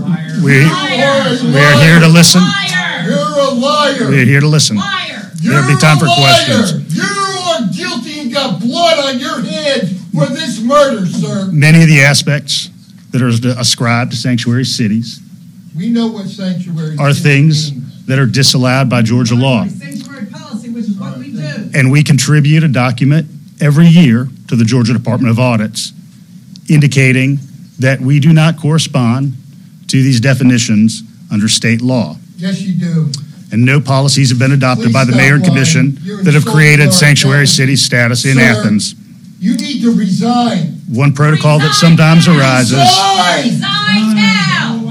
Liar. 0.00 0.40
we, 0.42 0.64
Liar. 0.64 1.38
we 1.44 1.58
are 1.60 1.82
here 1.82 2.00
to 2.00 2.08
listen. 2.08 2.42
Liar. 2.42 3.04
You're 3.08 3.16
a 3.16 3.50
liar. 3.54 4.10
We 4.10 4.20
are 4.20 4.24
here 4.24 4.40
to 4.40 4.48
listen. 4.48 4.76
Liar. 4.76 5.30
There'll 5.42 5.66
be 5.66 5.80
time 5.80 5.98
for 5.98 6.06
You're 6.06 6.14
a 6.14 6.20
liar. 6.20 6.44
questions. 6.46 6.96
You 6.96 7.02
are 7.02 7.68
guilty 7.72 8.20
and 8.20 8.32
got 8.32 8.60
blood 8.60 8.98
on 9.14 9.18
your 9.20 9.40
head 9.40 9.96
for 10.12 10.26
this 10.26 10.60
murder, 10.60 11.06
sir. 11.06 11.48
Many 11.52 11.82
of 11.82 11.88
the 11.88 12.00
aspects 12.02 12.68
that 13.12 13.22
are 13.22 13.28
ascribed 13.58 14.10
to 14.10 14.16
sanctuary 14.16 14.64
cities 14.64 15.20
We 15.76 15.88
know 15.90 16.08
what 16.08 16.28
sanctuary 16.28 16.96
are 16.98 17.12
city 17.14 17.22
things 17.22 17.72
means. 17.72 17.84
That 18.06 18.18
are 18.18 18.26
disallowed 18.26 18.88
by 18.88 19.02
Georgia 19.02 19.34
law. 19.34 19.66
Sanctuary 19.66 20.26
policy, 20.26 20.68
which 20.70 20.84
is 20.84 20.96
what 20.98 21.18
we 21.18 21.32
do. 21.32 21.70
And 21.74 21.90
we 21.90 22.02
contribute 22.02 22.62
a 22.64 22.68
document 22.68 23.26
every 23.60 23.86
year 23.86 24.28
to 24.48 24.56
the 24.56 24.64
Georgia 24.64 24.92
Department 24.92 25.30
of 25.30 25.38
Audits 25.38 25.92
indicating 26.68 27.38
that 27.78 28.00
we 28.00 28.18
do 28.20 28.32
not 28.32 28.56
correspond 28.58 29.34
to 29.88 30.02
these 30.02 30.20
definitions 30.20 31.02
under 31.30 31.48
state 31.48 31.80
law. 31.82 32.16
Yes, 32.36 32.60
you 32.62 32.74
do. 32.78 33.10
And 33.52 33.64
no 33.64 33.80
policies 33.80 34.30
have 34.30 34.38
been 34.38 34.52
adopted 34.52 34.86
Please 34.86 34.92
by 34.92 35.04
the 35.04 35.12
stop 35.12 35.20
mayor 35.20 35.34
and 35.34 35.42
lying. 35.42 35.52
commission 35.54 35.98
You're 36.02 36.16
that 36.18 36.34
have 36.34 36.42
insulting 36.42 36.52
created 36.52 36.86
our 36.86 36.92
sanctuary 36.92 37.36
identity. 37.42 37.52
city 37.56 37.76
status 37.76 38.24
in 38.24 38.34
Sir. 38.34 38.40
Athens. 38.42 38.94
You 39.38 39.56
need 39.56 39.82
to 39.82 39.94
resign. 39.94 40.80
One 40.88 41.12
protocol 41.12 41.58
that 41.60 41.72
sometimes 41.74 42.26
now. 42.26 42.38
arises. 42.38 42.72
Resign. 42.78 43.44
Resign 43.44 44.14
now. 44.16 44.82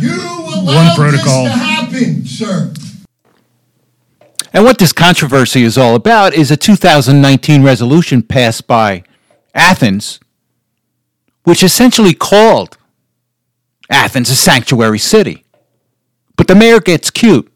You 0.00 0.10
One 0.18 0.58
allowed 0.58 0.88
this 0.90 0.96
protocol. 0.96 1.44
to 1.46 1.50
sir. 2.24 2.72
And 4.52 4.64
what 4.64 4.78
this 4.78 4.92
controversy 4.92 5.62
is 5.62 5.76
all 5.76 5.94
about 5.94 6.34
is 6.34 6.50
a 6.50 6.56
2019 6.56 7.62
resolution 7.62 8.22
passed 8.22 8.66
by 8.66 9.04
Athens, 9.54 10.20
which 11.44 11.62
essentially 11.62 12.14
called 12.14 12.78
Athens 13.90 14.30
a 14.30 14.34
sanctuary 14.34 14.98
city. 14.98 15.44
But 16.36 16.46
the 16.46 16.54
mayor 16.54 16.80
gets 16.80 17.10
cute 17.10 17.52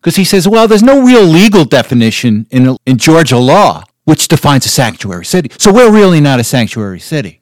because 0.00 0.16
he 0.16 0.24
says, 0.24 0.46
well, 0.46 0.68
there's 0.68 0.82
no 0.82 1.02
real 1.02 1.22
legal 1.22 1.64
definition 1.64 2.46
in, 2.50 2.76
in 2.86 2.98
Georgia 2.98 3.38
law 3.38 3.84
which 4.04 4.28
defines 4.28 4.66
a 4.66 4.68
sanctuary 4.68 5.24
city. 5.24 5.50
So 5.58 5.72
we're 5.72 5.90
really 5.90 6.20
not 6.20 6.38
a 6.38 6.44
sanctuary 6.44 7.00
city. 7.00 7.40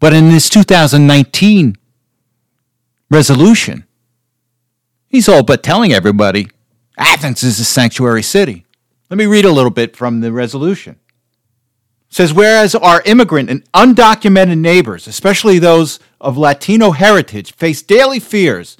But 0.00 0.14
in 0.14 0.30
this 0.30 0.48
2019 0.48 1.76
resolution, 3.10 3.84
he's 5.08 5.28
all 5.28 5.42
but 5.42 5.62
telling 5.62 5.92
everybody 5.92 6.48
Athens 6.98 7.42
is 7.42 7.60
a 7.60 7.64
sanctuary 7.64 8.22
city. 8.22 8.64
Let 9.08 9.16
me 9.16 9.26
read 9.26 9.44
a 9.44 9.52
little 9.52 9.70
bit 9.70 9.96
from 9.96 10.20
the 10.20 10.32
resolution. 10.32 10.98
It 12.10 12.14
says, 12.14 12.34
whereas 12.34 12.74
our 12.74 13.02
immigrant 13.02 13.50
and 13.50 13.70
undocumented 13.72 14.58
neighbors, 14.58 15.06
especially 15.06 15.58
those 15.58 16.00
of 16.20 16.36
Latino 16.36 16.90
heritage, 16.90 17.54
face 17.54 17.82
daily 17.82 18.18
fears 18.18 18.76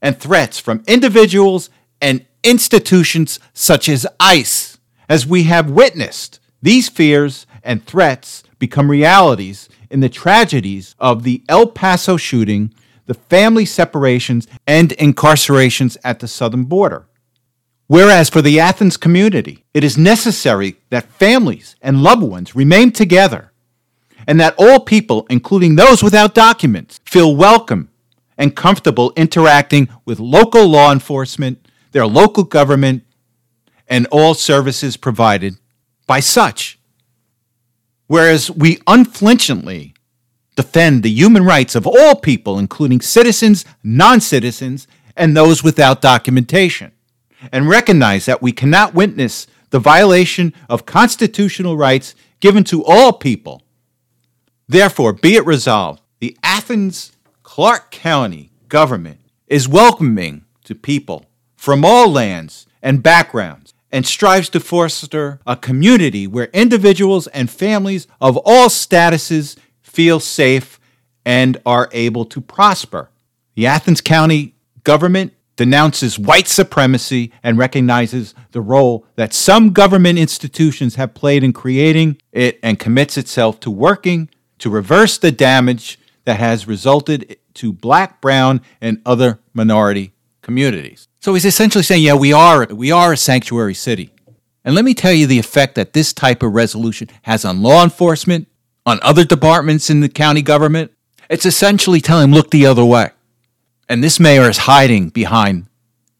and 0.00 0.18
threats 0.18 0.58
from 0.58 0.82
individuals 0.86 1.70
and 2.00 2.26
institutions 2.44 3.40
such 3.54 3.88
as 3.88 4.06
ICE, 4.20 4.78
as 5.08 5.26
we 5.26 5.44
have 5.44 5.70
witnessed 5.70 6.40
these 6.60 6.88
fears 6.88 7.46
and 7.62 7.84
threats 7.86 8.42
become 8.58 8.90
realities 8.90 9.68
in 9.90 10.00
the 10.00 10.08
tragedies 10.08 10.94
of 10.98 11.22
the 11.22 11.42
El 11.48 11.68
Paso 11.68 12.16
shooting, 12.16 12.72
the 13.12 13.20
family 13.28 13.66
separations, 13.66 14.48
and 14.66 14.90
incarcerations 14.92 15.98
at 16.02 16.20
the 16.20 16.26
southern 16.26 16.64
border. 16.64 17.06
Whereas 17.86 18.30
for 18.30 18.40
the 18.40 18.58
Athens 18.58 18.96
community, 18.96 19.66
it 19.74 19.84
is 19.84 19.98
necessary 19.98 20.76
that 20.88 21.12
families 21.12 21.76
and 21.82 22.02
loved 22.02 22.22
ones 22.22 22.56
remain 22.56 22.90
together 22.90 23.52
and 24.26 24.40
that 24.40 24.54
all 24.56 24.80
people, 24.80 25.26
including 25.28 25.76
those 25.76 26.02
without 26.02 26.34
documents, 26.34 27.00
feel 27.04 27.36
welcome 27.36 27.90
and 28.38 28.56
comfortable 28.56 29.12
interacting 29.14 29.90
with 30.06 30.18
local 30.18 30.66
law 30.66 30.90
enforcement, 30.90 31.68
their 31.90 32.06
local 32.06 32.44
government, 32.44 33.04
and 33.88 34.06
all 34.06 34.32
services 34.32 34.96
provided 34.96 35.58
by 36.06 36.20
such. 36.20 36.78
Whereas 38.06 38.50
we 38.50 38.80
unflinchingly 38.86 39.92
defend 40.56 41.02
the 41.02 41.10
human 41.10 41.44
rights 41.44 41.74
of 41.74 41.86
all 41.86 42.14
people, 42.14 42.58
including 42.58 43.00
citizens, 43.00 43.64
non 43.82 44.20
citizens, 44.20 44.86
and 45.16 45.36
those 45.36 45.62
without 45.62 46.00
documentation, 46.00 46.92
and 47.50 47.68
recognize 47.68 48.26
that 48.26 48.42
we 48.42 48.52
cannot 48.52 48.94
witness 48.94 49.46
the 49.70 49.78
violation 49.78 50.52
of 50.68 50.86
constitutional 50.86 51.76
rights 51.76 52.14
given 52.40 52.64
to 52.64 52.84
all 52.84 53.12
people. 53.12 53.62
Therefore, 54.68 55.12
be 55.12 55.36
it 55.36 55.46
resolved 55.46 56.00
the 56.20 56.36
Athens 56.42 57.12
Clarke 57.42 57.90
County 57.90 58.50
government 58.68 59.20
is 59.46 59.68
welcoming 59.68 60.44
to 60.64 60.74
people 60.74 61.26
from 61.56 61.84
all 61.84 62.10
lands 62.10 62.66
and 62.82 63.02
backgrounds 63.02 63.74
and 63.90 64.06
strives 64.06 64.48
to 64.48 64.60
foster 64.60 65.40
a 65.46 65.56
community 65.56 66.26
where 66.26 66.46
individuals 66.46 67.26
and 67.28 67.50
families 67.50 68.06
of 68.20 68.36
all 68.38 68.68
statuses 68.68 69.56
feel 69.92 70.20
safe 70.20 70.80
and 71.24 71.58
are 71.66 71.88
able 71.92 72.24
to 72.24 72.40
prosper. 72.40 73.10
The 73.54 73.66
Athens 73.66 74.00
County 74.00 74.54
government 74.84 75.34
denounces 75.56 76.18
white 76.18 76.48
supremacy 76.48 77.30
and 77.42 77.58
recognizes 77.58 78.34
the 78.52 78.60
role 78.60 79.06
that 79.16 79.34
some 79.34 79.70
government 79.70 80.18
institutions 80.18 80.94
have 80.94 81.14
played 81.14 81.44
in 81.44 81.52
creating 81.52 82.16
it 82.32 82.58
and 82.62 82.78
commits 82.78 83.18
itself 83.18 83.60
to 83.60 83.70
working 83.70 84.30
to 84.58 84.70
reverse 84.70 85.18
the 85.18 85.30
damage 85.30 85.98
that 86.24 86.40
has 86.40 86.66
resulted 86.66 87.36
to 87.54 87.72
black, 87.72 88.20
brown, 88.20 88.60
and 88.80 89.02
other 89.04 89.40
minority 89.52 90.12
communities. 90.40 91.06
So 91.20 91.34
he's 91.34 91.44
essentially 91.44 91.84
saying, 91.84 92.02
yeah, 92.02 92.14
we 92.14 92.32
are 92.32 92.66
we 92.66 92.90
are 92.90 93.12
a 93.12 93.16
sanctuary 93.16 93.74
city. 93.74 94.10
And 94.64 94.74
let 94.74 94.84
me 94.84 94.94
tell 94.94 95.12
you 95.12 95.26
the 95.26 95.38
effect 95.38 95.74
that 95.74 95.92
this 95.92 96.12
type 96.12 96.42
of 96.42 96.54
resolution 96.54 97.08
has 97.22 97.44
on 97.44 97.62
law 97.62 97.82
enforcement, 97.82 98.48
on 98.84 98.98
other 99.02 99.24
departments 99.24 99.90
in 99.90 100.00
the 100.00 100.08
county 100.08 100.42
government. 100.42 100.92
It's 101.28 101.46
essentially 101.46 102.00
telling 102.00 102.30
them, 102.30 102.32
look 102.32 102.50
the 102.50 102.66
other 102.66 102.84
way. 102.84 103.10
And 103.88 104.02
this 104.02 104.20
mayor 104.20 104.48
is 104.48 104.58
hiding 104.58 105.10
behind 105.10 105.66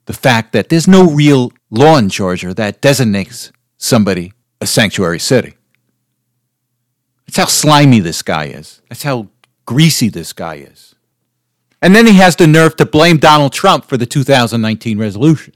the 0.07 0.13
fact 0.13 0.53
that 0.53 0.69
there's 0.69 0.89
no 0.89 1.09
real 1.09 1.53
law 1.71 1.97
in 1.97 2.09
Georgia 2.09 2.53
that 2.55 2.81
designates 2.81 3.53
somebody 3.79 4.33
a 4.61 4.67
sanctuary 4.67 5.19
city. 5.19 5.55
That's 7.27 7.37
how 7.37 7.47
slimy 7.47 8.01
this 8.01 8.23
guy 8.23 8.47
is. 8.47 8.83
That's 8.89 9.03
how 9.03 9.29
greasy 9.65 10.09
this 10.09 10.33
guy 10.33 10.57
is. 10.57 10.95
And 11.81 11.95
then 11.95 12.07
he 12.07 12.15
has 12.15 12.37
the 12.37 12.47
nerve 12.47 12.77
to 12.77 12.87
blame 12.87 13.17
Donald 13.17 13.53
Trump 13.53 13.87
for 13.87 13.97
the 13.97 14.07
2019 14.07 14.99
resolution. 14.99 15.55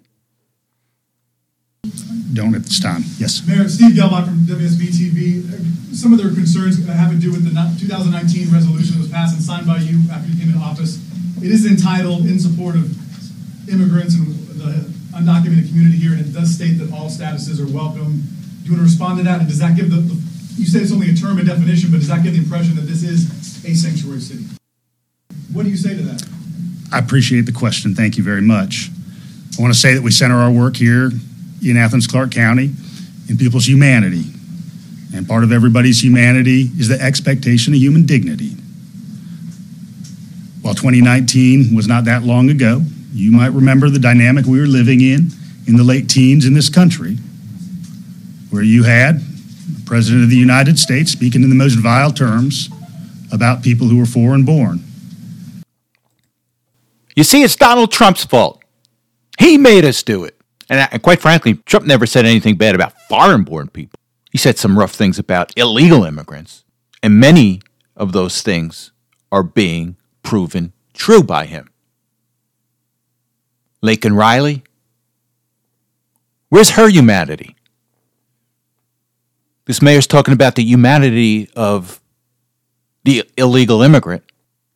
Don't 2.32 2.54
at 2.54 2.64
this 2.64 2.80
time. 2.80 3.02
Yes. 3.18 3.46
Mayor, 3.46 3.68
Steve 3.68 3.96
Gehlbach 3.96 4.26
from 4.26 4.44
WSB 4.44 4.92
TV. 4.92 5.94
Some 5.94 6.12
of 6.12 6.18
their 6.18 6.34
concerns 6.34 6.84
have 6.84 7.10
to 7.10 7.16
do 7.16 7.30
with 7.32 7.44
the 7.44 7.54
2019 7.80 8.52
resolution 8.52 8.94
that 8.94 9.00
was 9.00 9.10
passed 9.10 9.34
and 9.34 9.42
signed 9.42 9.66
by 9.66 9.78
you 9.78 10.00
after 10.12 10.28
you 10.28 10.38
came 10.38 10.52
into 10.52 10.60
office. 10.60 11.00
It 11.42 11.50
is 11.50 11.64
entitled 11.64 12.26
in 12.26 12.38
support 12.38 12.76
of 12.76 12.92
immigrants 13.68 14.14
and 14.14 14.36
the 14.60 14.84
undocumented 15.16 15.68
community 15.68 15.96
here, 15.96 16.12
and 16.12 16.20
it 16.20 16.32
does 16.32 16.54
state 16.54 16.78
that 16.78 16.92
all 16.92 17.08
statuses 17.08 17.60
are 17.60 17.72
welcome. 17.72 18.20
Do 18.62 18.70
you 18.70 18.72
want 18.76 18.84
to 18.84 18.88
respond 18.90 19.18
to 19.18 19.24
that? 19.24 19.40
And 19.40 19.48
does 19.48 19.58
that 19.60 19.76
give 19.76 19.90
the, 19.90 19.96
the 19.96 20.14
you 20.56 20.66
say 20.66 20.80
it's 20.80 20.92
only 20.92 21.10
a 21.10 21.14
term 21.14 21.38
and 21.38 21.46
definition, 21.46 21.90
but 21.90 21.98
does 21.98 22.08
that 22.08 22.22
give 22.22 22.32
the 22.32 22.38
impression 22.40 22.76
that 22.76 22.82
this 22.82 23.02
is 23.02 23.64
a 23.64 23.74
sanctuary 23.74 24.20
city? 24.20 24.44
What 25.52 25.64
do 25.64 25.70
you 25.70 25.76
say 25.76 25.96
to 25.96 26.02
that? 26.02 26.26
I 26.92 26.98
appreciate 26.98 27.46
the 27.46 27.52
question. 27.52 27.94
Thank 27.94 28.16
you 28.16 28.24
very 28.24 28.42
much. 28.42 28.90
I 29.58 29.62
want 29.62 29.72
to 29.72 29.78
say 29.78 29.94
that 29.94 30.02
we 30.02 30.10
center 30.10 30.36
our 30.36 30.50
work 30.50 30.76
here 30.76 31.10
in 31.62 31.76
Athens 31.76 32.06
Clarke 32.06 32.32
County, 32.32 32.70
in 33.28 33.36
people's 33.36 33.66
humanity. 33.66 34.24
And 35.14 35.26
part 35.26 35.44
of 35.44 35.52
everybody's 35.52 36.02
humanity 36.02 36.70
is 36.78 36.88
the 36.88 37.00
expectation 37.00 37.72
of 37.72 37.80
human 37.80 38.06
dignity. 38.06 38.50
While 40.62 40.74
2019 40.74 41.74
was 41.74 41.86
not 41.86 42.04
that 42.06 42.24
long 42.24 42.50
ago, 42.50 42.82
you 43.12 43.32
might 43.32 43.52
remember 43.52 43.88
the 43.88 43.98
dynamic 43.98 44.46
we 44.46 44.60
were 44.60 44.66
living 44.66 45.00
in 45.00 45.30
in 45.66 45.76
the 45.76 45.84
late 45.84 46.08
teens 46.08 46.44
in 46.44 46.54
this 46.54 46.68
country, 46.68 47.16
where 48.50 48.62
you 48.62 48.82
had 48.82 49.20
the 49.20 49.82
President 49.84 50.24
of 50.24 50.30
the 50.30 50.36
United 50.36 50.78
States 50.78 51.10
speaking 51.12 51.42
in 51.42 51.48
the 51.48 51.54
most 51.54 51.74
vile 51.74 52.12
terms 52.12 52.68
about 53.32 53.62
people 53.62 53.88
who 53.88 53.98
were 53.98 54.06
foreign 54.06 54.44
born. 54.44 54.80
You 57.16 57.24
see, 57.24 57.42
it's 57.42 57.56
Donald 57.56 57.90
Trump's 57.90 58.24
fault. 58.24 58.62
He 59.38 59.56
made 59.56 59.84
us 59.84 60.02
do 60.02 60.24
it. 60.24 60.35
And, 60.68 60.88
and 60.90 61.02
quite 61.02 61.20
frankly, 61.20 61.54
Trump 61.54 61.86
never 61.86 62.06
said 62.06 62.24
anything 62.24 62.56
bad 62.56 62.74
about 62.74 62.98
foreign 63.08 63.44
born 63.44 63.68
people. 63.68 63.98
He 64.30 64.38
said 64.38 64.58
some 64.58 64.78
rough 64.78 64.92
things 64.92 65.18
about 65.18 65.52
illegal 65.56 66.04
immigrants. 66.04 66.64
And 67.02 67.20
many 67.20 67.62
of 67.96 68.12
those 68.12 68.42
things 68.42 68.92
are 69.30 69.42
being 69.42 69.96
proven 70.22 70.72
true 70.92 71.22
by 71.22 71.46
him. 71.46 71.70
Laken 73.82 74.16
Riley, 74.16 74.64
where's 76.48 76.70
her 76.70 76.88
humanity? 76.88 77.54
This 79.66 79.82
mayor's 79.82 80.06
talking 80.06 80.34
about 80.34 80.54
the 80.54 80.64
humanity 80.64 81.48
of 81.54 82.00
the 83.04 83.28
illegal 83.36 83.82
immigrant, 83.82 84.24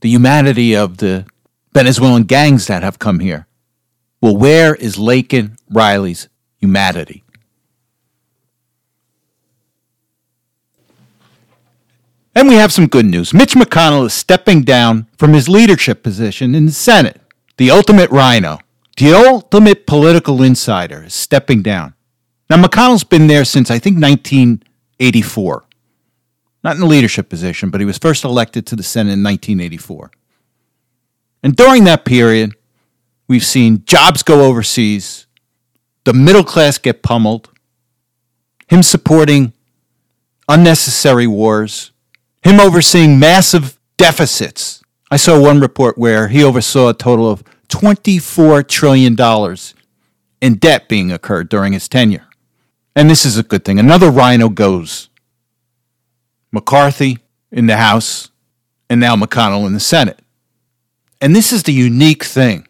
the 0.00 0.08
humanity 0.08 0.74
of 0.74 0.98
the 0.98 1.26
Venezuelan 1.72 2.24
gangs 2.24 2.66
that 2.66 2.82
have 2.82 2.98
come 2.98 3.20
here. 3.20 3.46
Well, 4.20 4.36
where 4.36 4.74
is 4.74 4.96
Laken 4.96 5.56
Riley's 5.70 6.28
humanity? 6.58 7.24
And 12.34 12.48
we 12.48 12.54
have 12.54 12.72
some 12.72 12.86
good 12.86 13.06
news. 13.06 13.34
Mitch 13.34 13.54
McConnell 13.54 14.06
is 14.06 14.14
stepping 14.14 14.62
down 14.62 15.06
from 15.18 15.32
his 15.32 15.48
leadership 15.48 16.02
position 16.02 16.54
in 16.54 16.66
the 16.66 16.72
Senate. 16.72 17.20
The 17.56 17.70
ultimate 17.70 18.10
RINO, 18.10 18.60
the 18.96 19.12
ultimate 19.12 19.86
political 19.86 20.42
insider, 20.42 21.04
is 21.04 21.14
stepping 21.14 21.62
down. 21.62 21.94
Now, 22.48 22.62
McConnell's 22.62 23.04
been 23.04 23.26
there 23.26 23.44
since 23.44 23.70
I 23.70 23.78
think 23.78 24.00
1984. 24.00 25.64
Not 26.62 26.76
in 26.76 26.82
a 26.82 26.86
leadership 26.86 27.28
position, 27.28 27.70
but 27.70 27.80
he 27.80 27.84
was 27.84 27.98
first 27.98 28.24
elected 28.24 28.66
to 28.66 28.76
the 28.76 28.82
Senate 28.82 29.12
in 29.12 29.22
1984. 29.22 30.10
And 31.42 31.56
during 31.56 31.84
that 31.84 32.04
period, 32.04 32.54
we've 33.28 33.44
seen 33.44 33.84
jobs 33.84 34.22
go 34.22 34.44
overseas, 34.44 35.26
the 36.04 36.12
middle 36.12 36.44
class 36.44 36.78
get 36.78 37.02
pummeled, 37.02 37.50
him 38.68 38.82
supporting 38.82 39.52
unnecessary 40.48 41.26
wars, 41.26 41.92
him 42.42 42.60
overseeing 42.60 43.18
massive 43.18 43.78
deficits. 43.96 44.82
I 45.10 45.16
saw 45.16 45.40
one 45.40 45.60
report 45.60 45.98
where 45.98 46.28
he 46.28 46.42
oversaw 46.42 46.88
a 46.88 46.94
total 46.94 47.30
of 47.30 47.44
$24 47.68 48.66
trillion 48.66 49.16
in 50.40 50.54
debt 50.58 50.88
being 50.88 51.10
incurred 51.10 51.48
during 51.48 51.72
his 51.72 51.88
tenure. 51.88 52.26
And 52.96 53.08
this 53.08 53.24
is 53.24 53.36
a 53.38 53.42
good 53.42 53.64
thing. 53.64 53.78
Another 53.78 54.10
RINO 54.10 54.50
goes. 54.50 55.08
McCarthy 56.52 57.18
in 57.52 57.66
the 57.66 57.76
House, 57.76 58.30
and 58.88 59.00
now 59.00 59.14
McConnell 59.14 59.66
in 59.66 59.74
the 59.74 59.80
Senate. 59.80 60.20
And 61.20 61.34
this 61.34 61.52
is 61.52 61.62
the 61.62 61.72
unique 61.72 62.24
thing. 62.24 62.66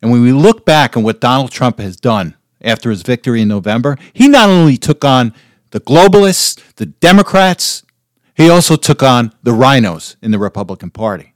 And 0.00 0.10
when 0.12 0.22
we 0.22 0.32
look 0.32 0.64
back 0.64 0.96
on 0.96 1.02
what 1.02 1.20
Donald 1.20 1.50
Trump 1.50 1.78
has 1.78 1.96
done 1.96 2.36
after 2.64 2.90
his 2.90 3.02
victory 3.02 3.42
in 3.42 3.48
November, 3.48 3.96
he 4.12 4.26
not 4.26 4.48
only 4.48 4.76
took 4.76 5.04
on 5.04 5.32
the 5.70 5.80
globalists, 5.80 6.60
the 6.76 6.86
Democrats, 6.86 7.84
he 8.34 8.48
also 8.48 8.74
took 8.76 9.02
on 9.02 9.32
the 9.42 9.52
RINOs 9.52 10.16
in 10.22 10.30
the 10.30 10.38
Republican 10.38 10.90
Party. 10.90 11.34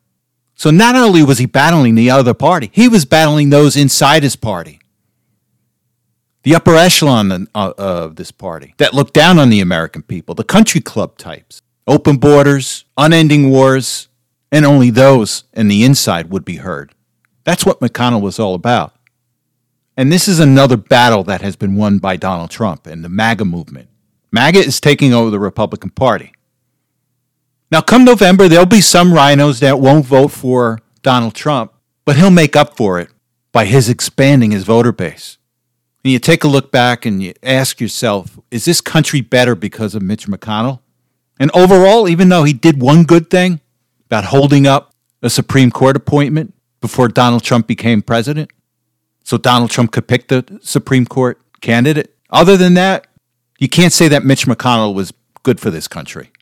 So 0.55 0.71
not 0.71 0.97
only 0.97 1.23
was 1.23 1.39
he 1.39 1.47
battling 1.47 1.95
the 1.95 2.11
other 2.11 2.35
party, 2.35 2.71
he 2.73 2.89
was 2.89 3.05
battling 3.05 3.51
those 3.51 3.77
inside 3.77 4.25
his 4.25 4.35
party. 4.35 4.81
The 6.43 6.55
upper 6.55 6.75
echelon 6.75 7.47
of 7.55 8.17
this 8.17 8.33
party 8.33 8.75
that 8.79 8.95
looked 8.95 9.15
down 9.15 9.39
on 9.39 9.51
the 9.51 9.61
American 9.61 10.03
people, 10.03 10.35
the 10.35 10.45
country 10.45 10.81
club 10.81 11.19
types, 11.19 11.61
open 11.87 12.17
borders, 12.17 12.85
unending 12.97 13.51
wars, 13.51 14.09
and 14.51 14.65
only 14.65 14.91
those 14.91 15.45
in 15.53 15.69
the 15.69 15.85
inside 15.85 16.31
would 16.31 16.45
be 16.45 16.57
heard. 16.57 16.95
That's 17.45 17.67
what 17.67 17.81
McConnell 17.81 18.23
was 18.23 18.39
all 18.39 18.55
about. 18.55 18.95
And 19.99 20.13
this 20.13 20.29
is 20.29 20.39
another 20.39 20.77
battle 20.77 21.25
that 21.25 21.43
has 21.43 21.57
been 21.57 21.75
won 21.75 21.99
by 21.99 22.15
Donald 22.15 22.51
Trump 22.51 22.87
and 22.87 23.05
the 23.05 23.09
MAGA 23.09 23.45
movement. 23.45 23.89
MAGA 24.31 24.61
is 24.61 24.81
taking 24.81 25.13
over 25.13 25.29
the 25.29 25.41
Republican 25.41 25.91
Party. 25.91 26.33
Now, 27.73 27.81
come 27.81 28.05
November, 28.05 28.47
there'll 28.47 28.65
be 28.65 28.81
some 28.81 29.11
RINOs 29.11 29.59
that 29.59 29.81
won't 29.81 30.07
vote 30.07 30.29
for 30.29 30.79
Donald 31.03 31.35
Trump, 31.35 31.73
but 32.05 32.15
he'll 32.15 32.31
make 32.31 32.55
up 32.55 32.77
for 32.77 33.01
it 33.01 33.11
by 33.51 33.65
his 33.65 33.89
expanding 33.89 34.53
his 34.53 34.63
voter 34.63 34.93
base. 34.93 35.37
And 36.05 36.13
you 36.13 36.21
take 36.21 36.45
a 36.45 36.49
look 36.49 36.71
back 36.71 37.05
and 37.05 37.21
you 37.21 37.35
ask 37.43 37.81
yourself, 37.81 38.39
is 38.53 38.67
this 38.67 38.81
country 38.81 39.21
better 39.21 39.57
because 39.57 39.97
of 39.97 40.03
Mitch 40.03 40.29
McConnell? 40.29 40.79
And 41.41 41.51
overall, 41.57 42.09
even 42.09 42.29
though 42.29 42.45
he 42.45 42.53
did 42.53 42.81
one 42.81 43.03
good 43.03 43.31
thing 43.31 43.61
about 44.07 44.27
holding 44.27 44.65
up 44.65 44.95
a 45.23 45.29
Supreme 45.29 45.73
Court 45.73 45.97
appointment 45.97 46.55
before 46.81 47.09
Donald 47.09 47.43
Trump 47.43 47.67
became 47.67 48.01
president, 48.01 48.53
so 49.29 49.37
Donald 49.37 49.71
Trump 49.71 49.93
could 49.93 50.09
pick 50.09 50.29
the 50.29 50.59
Supreme 50.63 51.05
Court 51.05 51.39
candidate, 51.61 52.17
other 52.31 52.57
than 52.57 52.73
that, 52.73 53.09
you 53.59 53.69
can't 53.69 53.93
say 53.93 54.09
that 54.09 54.25
Mitch 54.25 54.47
McConnell 54.47 54.95
was 54.95 55.13
good 55.43 55.61
for 55.61 55.71
this 55.71 55.87
country. 55.87 56.33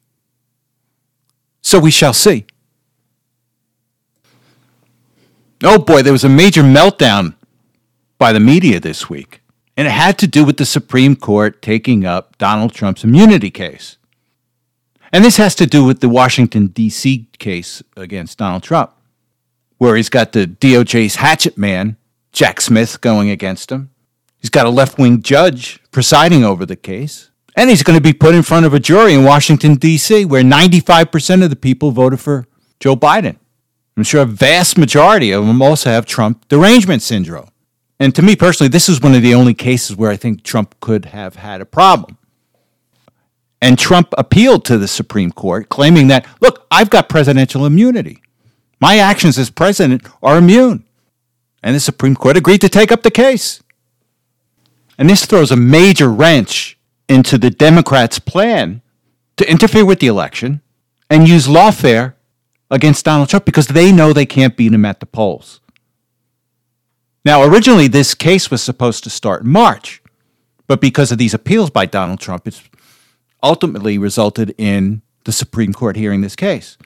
So 1.63 1.81
we 1.81 1.91
shall 1.91 2.13
see. 2.13 2.47
Oh 5.65 5.81
boy, 5.81 6.03
there 6.03 6.13
was 6.13 6.23
a 6.23 6.29
major 6.29 6.63
meltdown 6.63 7.35
by 8.19 8.33
the 8.33 8.39
media 8.39 8.79
this 8.79 9.11
week, 9.11 9.43
and 9.77 9.89
it 9.89 9.91
had 9.91 10.17
to 10.19 10.29
do 10.29 10.45
with 10.45 10.57
the 10.57 10.65
Supreme 10.65 11.17
Court 11.17 11.61
taking 11.61 12.07
up 12.07 12.39
Donald 12.39 12.73
Trump's 12.73 13.03
immunity 13.03 13.51
case. 13.51 13.97
And 15.13 15.25
this 15.25 15.39
has 15.39 15.57
to 15.57 15.67
do 15.67 15.83
with 15.83 15.99
the 15.99 16.09
Washington, 16.09 16.69
D.C. 16.69 17.27
case 17.41 17.83
against 17.97 18.39
Donald 18.39 18.63
Trump, 18.63 18.93
where 19.79 19.97
he's 19.97 20.09
got 20.09 20.31
the 20.31 20.47
DOJ's 20.47 21.17
hatchet 21.17 21.59
man, 21.59 21.97
Jack 22.37 22.61
Smith, 22.61 23.01
going 23.01 23.31
against 23.31 23.73
him. 23.73 23.89
He's 24.37 24.51
got 24.51 24.67
a 24.67 24.71
left 24.71 24.99
wing 24.99 25.23
judge 25.23 25.81
presiding 25.91 26.45
over 26.45 26.67
the 26.67 26.77
case. 26.77 27.31
And 27.57 27.71
he's 27.71 27.83
going 27.83 27.97
to 27.97 28.03
be 28.03 28.13
put 28.13 28.35
in 28.35 28.43
front 28.43 28.67
of 28.67 28.75
a 28.75 28.79
jury 28.79 29.15
in 29.15 29.25
Washington, 29.25 29.77
D.C., 29.77 30.27
where 30.27 30.43
95% 30.43 31.43
of 31.43 31.49
the 31.49 31.57
people 31.57 31.93
voted 31.93 32.21
for 32.21 32.47
Joe 32.79 32.95
Biden. 32.95 33.39
I'm 33.97 34.03
sure 34.03 34.21
a 34.21 34.27
vast 34.27 34.77
majority 34.77 35.31
of 35.31 35.47
them 35.47 35.63
also 35.63 35.89
have 35.89 36.05
Trump 36.05 36.47
derangement 36.49 37.01
syndrome. 37.01 37.49
And 37.99 38.15
to 38.15 38.21
me 38.21 38.37
personally, 38.37 38.69
this 38.69 38.91
is 38.91 39.01
one 39.01 39.15
of 39.15 39.23
the 39.23 39.33
only 39.33 39.55
cases 39.55 39.97
where 39.97 40.11
I 40.11 40.17
think 40.17 40.43
Trump 40.43 40.79
could 40.81 41.07
have 41.07 41.37
had 41.37 41.63
a 41.63 41.65
problem. 41.65 42.19
And 43.63 43.79
Trump 43.79 44.13
appealed 44.19 44.67
to 44.67 44.77
the 44.77 44.89
Supreme 44.89 45.33
Court, 45.33 45.71
claiming 45.71 46.09
that, 46.09 46.27
look, 46.43 46.67
I've 46.71 46.91
got 46.91 47.09
presidential 47.09 47.65
immunity. 47.65 48.21
My 48.79 48.99
actions 48.99 49.39
as 49.39 49.49
president 49.49 50.07
are 50.23 50.37
immune. 50.37 50.86
And 51.67 51.75
the 51.75 51.81
Supreme 51.81 52.15
Court 52.15 52.37
agreed 52.37 52.61
to 52.61 52.69
take 52.69 52.93
up 52.93 53.03
the 53.03 53.11
case. 53.11 53.61
And 54.99 55.11
this 55.11 55.27
throws 55.27 55.51
a 55.51 55.57
major 55.57 56.09
wrench 56.09 56.79
into 57.09 57.39
the 57.39 57.51
Democrats' 57.51 58.21
plan 58.21 58.83
to 59.37 59.51
interfere 59.51 59.85
with 59.85 59.99
the 59.99 60.07
election 60.07 60.61
and 61.11 61.29
use 61.29 61.49
lawfare 61.49 62.15
against 62.71 63.05
Donald 63.05 63.31
Trump 63.31 63.45
because 63.45 63.67
they 63.67 63.91
know 63.91 64.13
they 64.13 64.25
can't 64.25 64.57
beat 64.57 64.73
him 64.73 64.85
at 64.85 65.01
the 65.01 65.07
polls. 65.07 65.59
Now, 67.25 67.43
originally, 67.43 67.89
this 67.89 68.15
case 68.15 68.49
was 68.49 68.63
supposed 68.63 69.03
to 69.03 69.11
start 69.11 69.43
in 69.43 69.49
March, 69.49 70.01
but 70.69 70.81
because 70.81 71.11
of 71.11 71.19
these 71.19 71.35
appeals 71.35 71.71
by 71.71 71.85
Donald 71.85 72.21
Trump, 72.21 72.47
it's 72.47 72.63
ultimately 73.43 73.99
resulted 73.99 74.55
in 74.57 75.03
the 75.25 75.33
Supreme 75.33 75.73
Court 75.73 75.97
hearing 75.97 76.21
this 76.21 76.37
case. 76.37 76.79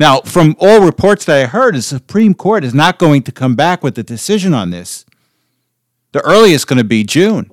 Now, 0.00 0.20
from 0.20 0.56
all 0.60 0.80
reports 0.80 1.24
that 1.24 1.42
I 1.42 1.46
heard, 1.46 1.74
the 1.74 1.82
Supreme 1.82 2.34
Court 2.34 2.64
is 2.64 2.74
not 2.74 2.98
going 2.98 3.22
to 3.22 3.32
come 3.32 3.56
back 3.56 3.82
with 3.82 3.98
a 3.98 4.02
decision 4.02 4.54
on 4.54 4.70
this. 4.70 5.04
The 6.12 6.20
earliest 6.20 6.66
going 6.66 6.78
to 6.78 6.84
be 6.84 7.04
June, 7.04 7.50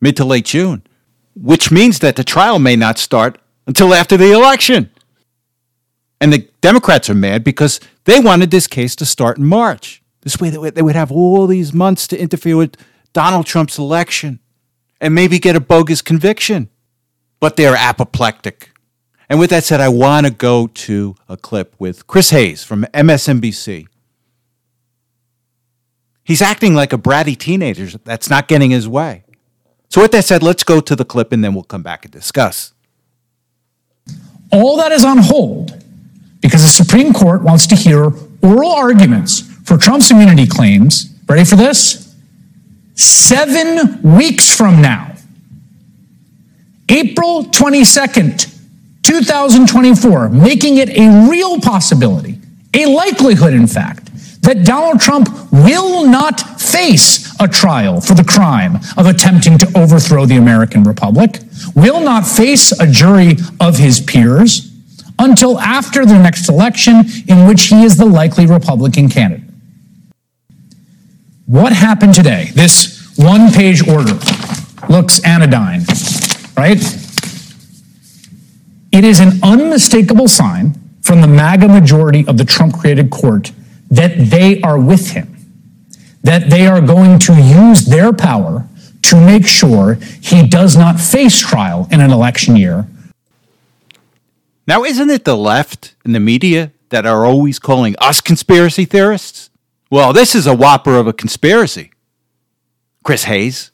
mid 0.00 0.16
to 0.16 0.24
late 0.24 0.44
June 0.44 0.82
which 1.40 1.70
means 1.70 2.00
that 2.00 2.16
the 2.16 2.24
trial 2.24 2.58
may 2.58 2.76
not 2.76 2.98
start 2.98 3.38
until 3.66 3.94
after 3.94 4.16
the 4.16 4.32
election. 4.32 4.90
And 6.20 6.32
the 6.32 6.48
Democrats 6.60 7.08
are 7.08 7.14
mad 7.14 7.44
because 7.44 7.80
they 8.04 8.18
wanted 8.18 8.50
this 8.50 8.66
case 8.66 8.96
to 8.96 9.06
start 9.06 9.38
in 9.38 9.44
March. 9.44 10.02
This 10.22 10.40
way, 10.40 10.50
they 10.50 10.82
would, 10.82 10.96
have 10.96 11.12
all 11.12 11.46
these 11.46 11.72
months 11.72 12.08
to 12.08 12.20
interfere 12.20 12.56
with 12.56 12.76
Donald 13.12 13.46
Trump's 13.46 13.78
election 13.78 14.40
and 15.00 15.14
maybe 15.14 15.38
get 15.38 15.54
a 15.54 15.60
bogus 15.60 16.02
conviction. 16.02 16.70
But 17.38 17.56
they're 17.56 17.76
apoplectic. 17.76 18.72
And 19.28 19.38
with 19.38 19.50
that 19.50 19.64
said, 19.64 19.80
I 19.80 19.88
want 19.88 20.26
to 20.26 20.32
go 20.32 20.68
to 20.68 21.14
a 21.28 21.36
clip 21.36 21.74
with 21.78 22.06
Chris 22.06 22.30
Hayes 22.30 22.64
from 22.64 22.84
MSNBC. 22.94 23.86
He's 26.24 26.42
acting 26.42 26.74
like 26.74 26.92
a 26.92 26.98
bratty 26.98 27.36
teenager 27.36 27.86
that's 28.04 28.30
not 28.30 28.48
getting 28.48 28.70
his 28.70 28.88
way. 28.88 29.24
So, 29.90 30.02
with 30.02 30.12
that 30.12 30.24
said, 30.24 30.42
let's 30.42 30.62
go 30.62 30.80
to 30.80 30.94
the 30.94 31.04
clip 31.04 31.32
and 31.32 31.42
then 31.42 31.54
we'll 31.54 31.64
come 31.64 31.82
back 31.82 32.04
and 32.04 32.12
discuss. 32.12 32.74
All 34.52 34.76
that 34.76 34.92
is 34.92 35.04
on 35.04 35.18
hold 35.18 35.82
because 36.40 36.62
the 36.62 36.68
Supreme 36.68 37.12
Court 37.12 37.42
wants 37.42 37.66
to 37.68 37.74
hear 37.74 38.12
oral 38.42 38.72
arguments 38.72 39.40
for 39.64 39.76
Trump's 39.76 40.10
immunity 40.10 40.46
claims. 40.46 41.14
Ready 41.26 41.44
for 41.44 41.56
this? 41.56 42.14
Seven 42.94 44.02
weeks 44.16 44.54
from 44.54 44.82
now, 44.82 45.14
April 46.88 47.44
22nd, 47.44 48.57
2024, 49.08 50.28
making 50.28 50.76
it 50.76 50.90
a 50.90 51.28
real 51.30 51.58
possibility, 51.60 52.38
a 52.74 52.84
likelihood, 52.84 53.54
in 53.54 53.66
fact, 53.66 54.10
that 54.42 54.66
Donald 54.66 55.00
Trump 55.00 55.30
will 55.50 56.06
not 56.06 56.60
face 56.60 57.34
a 57.40 57.48
trial 57.48 58.02
for 58.02 58.12
the 58.12 58.22
crime 58.22 58.76
of 58.98 59.06
attempting 59.06 59.56
to 59.56 59.78
overthrow 59.78 60.26
the 60.26 60.36
American 60.36 60.82
Republic, 60.82 61.38
will 61.74 62.00
not 62.00 62.26
face 62.26 62.70
a 62.78 62.86
jury 62.86 63.36
of 63.60 63.78
his 63.78 63.98
peers 63.98 64.70
until 65.18 65.58
after 65.58 66.04
the 66.04 66.18
next 66.18 66.50
election, 66.50 67.02
in 67.28 67.48
which 67.48 67.62
he 67.64 67.84
is 67.84 67.96
the 67.96 68.04
likely 68.04 68.44
Republican 68.44 69.08
candidate. 69.08 69.48
What 71.46 71.72
happened 71.72 72.12
today? 72.12 72.50
This 72.54 73.16
one 73.16 73.50
page 73.52 73.88
order 73.88 74.18
looks 74.90 75.24
anodyne, 75.24 75.84
right? 76.58 76.97
It 78.92 79.04
is 79.04 79.20
an 79.20 79.40
unmistakable 79.42 80.28
sign 80.28 80.74
from 81.02 81.20
the 81.20 81.26
MAGA 81.26 81.68
majority 81.68 82.26
of 82.26 82.38
the 82.38 82.44
Trump 82.44 82.74
created 82.78 83.10
court 83.10 83.52
that 83.90 84.30
they 84.30 84.60
are 84.62 84.78
with 84.78 85.10
him, 85.10 85.36
that 86.22 86.50
they 86.50 86.66
are 86.66 86.80
going 86.80 87.18
to 87.20 87.34
use 87.34 87.86
their 87.86 88.12
power 88.12 88.66
to 89.02 89.16
make 89.16 89.46
sure 89.46 89.94
he 90.20 90.46
does 90.46 90.76
not 90.76 91.00
face 91.00 91.38
trial 91.38 91.88
in 91.90 92.00
an 92.00 92.10
election 92.10 92.56
year. 92.56 92.86
Now, 94.66 94.84
isn't 94.84 95.08
it 95.08 95.24
the 95.24 95.36
left 95.36 95.94
and 96.04 96.14
the 96.14 96.20
media 96.20 96.72
that 96.90 97.06
are 97.06 97.24
always 97.24 97.58
calling 97.58 97.94
us 98.00 98.20
conspiracy 98.20 98.84
theorists? 98.84 99.48
Well, 99.90 100.12
this 100.12 100.34
is 100.34 100.46
a 100.46 100.54
whopper 100.54 100.96
of 100.96 101.06
a 101.06 101.14
conspiracy. 101.14 101.90
Chris 103.02 103.24
Hayes. 103.24 103.70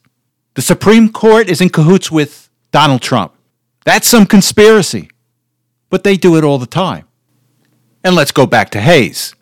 The 0.53 0.61
Supreme 0.61 1.11
Court 1.11 1.49
is 1.49 1.59
in 1.59 1.67
cahoots 1.67 2.09
with 2.09 2.49
Donald 2.71 3.01
Trump. 3.01 3.34
That's 3.85 4.07
some 4.07 4.25
conspiracy. 4.25 5.09
But 5.89 6.03
they 6.03 6.17
do 6.17 6.35
it 6.35 6.43
all 6.43 6.57
the 6.57 6.65
time. 6.65 7.07
And 8.03 8.15
let's 8.15 8.31
go 8.31 8.45
back 8.45 8.71
to 8.71 8.81
Hayes. 8.81 9.33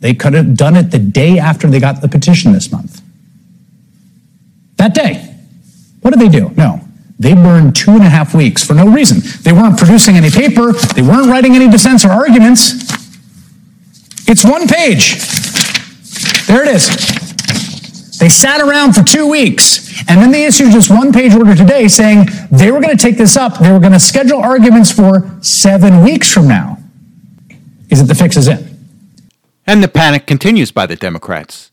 They 0.00 0.14
could 0.14 0.32
have 0.34 0.56
done 0.56 0.76
it 0.76 0.84
the 0.84 0.98
day 0.98 1.38
after 1.38 1.68
they 1.68 1.80
got 1.80 2.00
the 2.00 2.08
petition 2.08 2.52
this 2.52 2.70
month. 2.70 3.02
That 4.76 4.94
day. 4.94 5.34
What 6.00 6.12
did 6.12 6.20
they 6.20 6.28
do? 6.28 6.50
No. 6.56 6.80
They 7.18 7.34
burned 7.34 7.76
two 7.76 7.90
and 7.90 8.02
a 8.02 8.08
half 8.08 8.34
weeks 8.34 8.64
for 8.64 8.72
no 8.72 8.88
reason. 8.88 9.20
They 9.42 9.52
weren't 9.52 9.76
producing 9.76 10.16
any 10.16 10.30
paper, 10.30 10.72
they 10.72 11.02
weren't 11.02 11.28
writing 11.28 11.54
any 11.54 11.68
dissents 11.68 12.04
or 12.04 12.10
arguments. 12.10 12.72
It's 14.26 14.44
one 14.44 14.66
page. 14.66 15.16
There 16.46 16.62
it 16.62 16.74
is. 16.74 17.19
They 18.20 18.28
sat 18.28 18.60
around 18.60 18.92
for 18.92 19.02
two 19.02 19.26
weeks 19.26 19.88
and 20.06 20.20
then 20.20 20.30
they 20.30 20.44
issued 20.44 20.72
just 20.72 20.90
one 20.90 21.10
page 21.10 21.34
order 21.34 21.54
today 21.54 21.88
saying 21.88 22.26
they 22.50 22.70
were 22.70 22.78
going 22.78 22.94
to 22.94 23.02
take 23.02 23.16
this 23.16 23.34
up. 23.34 23.58
They 23.58 23.72
were 23.72 23.80
going 23.80 23.94
to 23.94 23.98
schedule 23.98 24.40
arguments 24.40 24.92
for 24.92 25.38
seven 25.40 26.04
weeks 26.04 26.30
from 26.30 26.46
now. 26.46 26.76
Is 27.88 28.02
it 28.02 28.04
the 28.04 28.14
fix 28.14 28.36
is 28.36 28.46
in? 28.46 28.78
And 29.66 29.82
the 29.82 29.88
panic 29.88 30.26
continues 30.26 30.70
by 30.70 30.84
the 30.84 30.96
Democrats. 30.96 31.70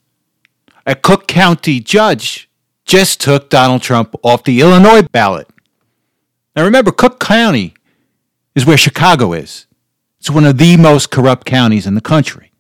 A 0.86 0.96
Cook 0.96 1.28
County 1.28 1.82
judge 1.82 2.50
just 2.86 3.20
took 3.20 3.50
Donald 3.50 3.82
Trump 3.82 4.16
off 4.24 4.46
the 4.46 4.62
Illinois 4.62 5.02
ballot. 5.02 5.50
Now 6.56 6.64
remember, 6.64 6.94
Cook 6.94 7.20
County 7.20 7.74
is 8.56 8.66
where 8.66 8.78
Chicago 8.78 9.34
is. 9.34 9.68
It's 10.20 10.30
one 10.30 10.46
of 10.46 10.58
the 10.58 10.78
most 10.78 11.12
corrupt 11.12 11.46
counties 11.46 11.86
in 11.86 11.96
the 11.96 12.02
country. 12.02 12.54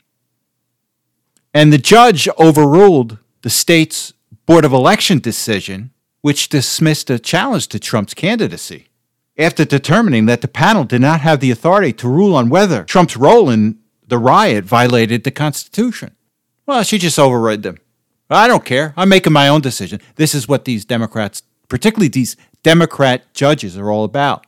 And 1.53 1.71
the 1.71 1.77
judge 1.77 2.27
overruled 2.37 3.17
the 3.41 3.49
state's 3.49 4.13
Board 4.45 4.65
of 4.65 4.73
Election 4.73 5.19
decision, 5.19 5.91
which 6.21 6.49
dismissed 6.49 7.09
a 7.09 7.19
challenge 7.19 7.67
to 7.67 7.79
Trump's 7.79 8.13
candidacy 8.13 8.87
after 9.37 9.65
determining 9.65 10.25
that 10.25 10.41
the 10.41 10.47
panel 10.47 10.83
did 10.83 11.01
not 11.01 11.21
have 11.21 11.39
the 11.39 11.51
authority 11.51 11.93
to 11.93 12.07
rule 12.07 12.35
on 12.35 12.49
whether 12.49 12.83
Trump's 12.83 13.15
role 13.15 13.49
in 13.49 13.77
the 14.07 14.17
riot 14.17 14.65
violated 14.65 15.23
the 15.23 15.31
Constitution. 15.31 16.15
Well, 16.65 16.83
she 16.83 16.97
just 16.97 17.19
overrode 17.19 17.63
them. 17.63 17.77
I 18.29 18.47
don't 18.47 18.65
care. 18.65 18.93
I'm 18.97 19.09
making 19.09 19.33
my 19.33 19.47
own 19.47 19.61
decision. 19.61 20.01
This 20.15 20.33
is 20.35 20.47
what 20.47 20.65
these 20.65 20.85
Democrats, 20.85 21.43
particularly 21.69 22.09
these 22.09 22.35
Democrat 22.63 23.33
judges, 23.33 23.77
are 23.77 23.91
all 23.91 24.03
about. 24.03 24.45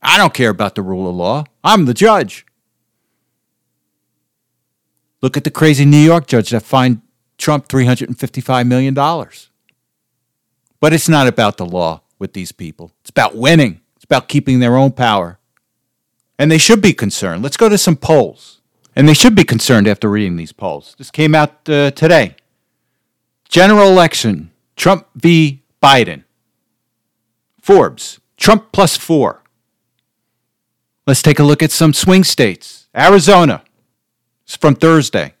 I 0.00 0.16
don't 0.16 0.32
care 0.34 0.50
about 0.50 0.74
the 0.74 0.82
rule 0.82 1.08
of 1.08 1.16
law. 1.16 1.44
I'm 1.62 1.86
the 1.86 1.94
judge. 1.94 2.46
Look 5.22 5.36
at 5.36 5.44
the 5.44 5.50
crazy 5.50 5.86
New 5.86 5.96
York 5.96 6.26
judge 6.26 6.50
that 6.50 6.62
fined 6.62 7.00
Trump 7.38 7.68
$355 7.68 8.66
million. 8.66 8.94
But 10.80 10.92
it's 10.92 11.08
not 11.08 11.26
about 11.26 11.56
the 11.56 11.66
law 11.66 12.02
with 12.18 12.32
these 12.32 12.52
people, 12.52 12.92
it's 13.00 13.10
about 13.10 13.36
winning, 13.36 13.80
it's 13.96 14.04
about 14.04 14.28
keeping 14.28 14.60
their 14.60 14.76
own 14.76 14.92
power. 14.92 15.38
And 16.38 16.50
they 16.50 16.58
should 16.58 16.82
be 16.82 16.92
concerned. 16.92 17.42
Let's 17.42 17.56
go 17.56 17.68
to 17.68 17.78
some 17.78 17.96
polls. 17.96 18.60
And 18.96 19.08
they 19.08 19.14
should 19.14 19.34
be 19.34 19.44
concerned 19.44 19.86
after 19.86 20.08
reading 20.08 20.36
these 20.36 20.52
polls. 20.52 20.94
This 20.98 21.10
came 21.10 21.34
out 21.34 21.68
uh, 21.68 21.90
today. 21.92 22.36
General 23.48 23.88
election 23.88 24.50
Trump 24.76 25.06
v. 25.14 25.62
Biden. 25.82 26.24
Forbes, 27.60 28.20
Trump 28.36 28.72
plus 28.72 28.96
four. 28.96 29.42
Let's 31.06 31.22
take 31.22 31.38
a 31.38 31.44
look 31.44 31.62
at 31.62 31.70
some 31.70 31.92
swing 31.92 32.24
states. 32.24 32.88
Arizona, 32.96 33.62
it's 34.44 34.56
from 34.56 34.74
Thursday. 34.74 35.34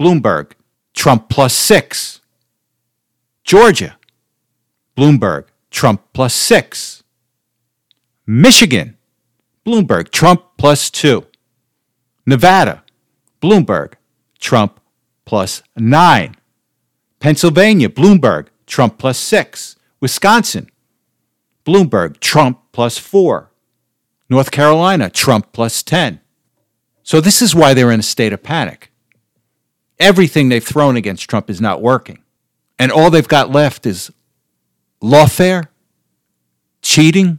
Bloomberg, 0.00 0.52
Trump 1.04 1.28
plus 1.28 1.52
six. 1.52 2.22
Georgia, 3.44 3.98
Bloomberg, 4.96 5.44
Trump 5.70 6.00
plus 6.14 6.32
six. 6.32 7.02
Michigan, 8.26 8.96
Bloomberg, 9.66 10.10
Trump 10.10 10.42
plus 10.56 10.88
two. 10.88 11.26
Nevada, 12.24 12.82
Bloomberg, 13.42 13.96
Trump 14.38 14.80
plus 15.26 15.62
nine. 15.76 16.36
Pennsylvania, 17.20 17.90
Bloomberg, 17.90 18.46
Trump 18.66 18.96
plus 18.96 19.18
six. 19.18 19.76
Wisconsin, 20.00 20.70
Bloomberg, 21.66 22.18
Trump 22.20 22.60
plus 22.72 22.96
four. 22.96 23.50
North 24.30 24.50
Carolina, 24.50 25.10
Trump 25.10 25.52
plus 25.52 25.82
10. 25.82 26.22
So 27.02 27.20
this 27.20 27.42
is 27.42 27.54
why 27.54 27.74
they're 27.74 27.90
in 27.90 28.00
a 28.00 28.02
state 28.14 28.32
of 28.32 28.42
panic. 28.42 28.90
Everything 30.04 30.50
they've 30.50 30.62
thrown 30.62 30.96
against 30.96 31.30
Trump 31.30 31.48
is 31.48 31.62
not 31.62 31.80
working. 31.80 32.18
And 32.78 32.92
all 32.92 33.08
they've 33.08 33.26
got 33.26 33.48
left 33.48 33.86
is 33.86 34.12
lawfare, 35.02 35.68
cheating, 36.82 37.38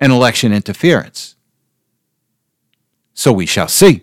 and 0.00 0.10
election 0.10 0.52
interference. 0.52 1.36
So 3.14 3.32
we 3.32 3.46
shall 3.46 3.68
see. 3.68 4.02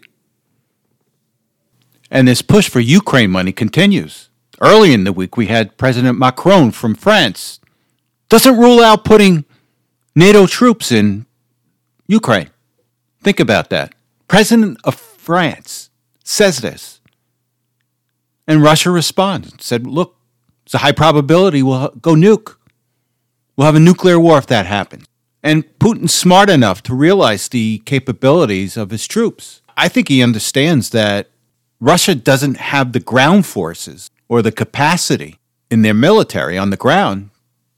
And 2.09 2.29
this 2.29 2.41
push 2.41 2.69
for 2.69 2.79
Ukraine 2.79 3.29
money 3.29 3.51
continues. 3.51 4.29
Early 4.61 4.93
in 4.93 5.03
the 5.03 5.11
week, 5.11 5.35
we 5.35 5.47
had 5.47 5.75
President 5.75 6.17
Macron 6.17 6.71
from 6.71 6.95
France. 6.95 7.59
Doesn't 8.29 8.57
rule 8.57 8.79
out 8.79 9.03
putting 9.03 9.43
NATO 10.15 10.47
troops 10.47 10.93
in 10.93 11.25
Ukraine. 12.07 12.51
Think 13.21 13.41
about 13.41 13.69
that. 13.71 13.93
President 14.29 14.77
of 14.85 14.95
France 14.95 15.89
says 16.23 16.59
this. 16.59 16.92
And 18.47 18.61
Russia 18.61 18.91
responds 18.91 19.51
and 19.51 19.61
said, 19.61 19.87
look, 19.87 20.17
it's 20.65 20.73
a 20.73 20.79
high 20.79 20.91
probability 20.91 21.63
we'll 21.63 21.89
go 21.89 22.13
nuke. 22.13 22.55
We'll 23.55 23.65
have 23.65 23.75
a 23.75 23.79
nuclear 23.79 24.19
war 24.19 24.37
if 24.37 24.47
that 24.47 24.65
happens. 24.65 25.05
And 25.41 25.65
Putin's 25.79 26.13
smart 26.13 26.49
enough 26.49 26.81
to 26.83 26.95
realize 26.95 27.49
the 27.49 27.79
capabilities 27.85 28.77
of 28.77 28.91
his 28.91 29.07
troops. 29.07 29.61
I 29.75 29.89
think 29.89 30.07
he 30.07 30.23
understands 30.23 30.91
that 30.91 31.29
Russia 31.79 32.15
doesn't 32.15 32.57
have 32.57 32.93
the 32.93 32.99
ground 32.99 33.45
forces 33.45 34.09
or 34.29 34.41
the 34.41 34.51
capacity 34.51 35.37
in 35.69 35.81
their 35.81 35.93
military 35.93 36.57
on 36.57 36.69
the 36.69 36.77
ground 36.77 37.29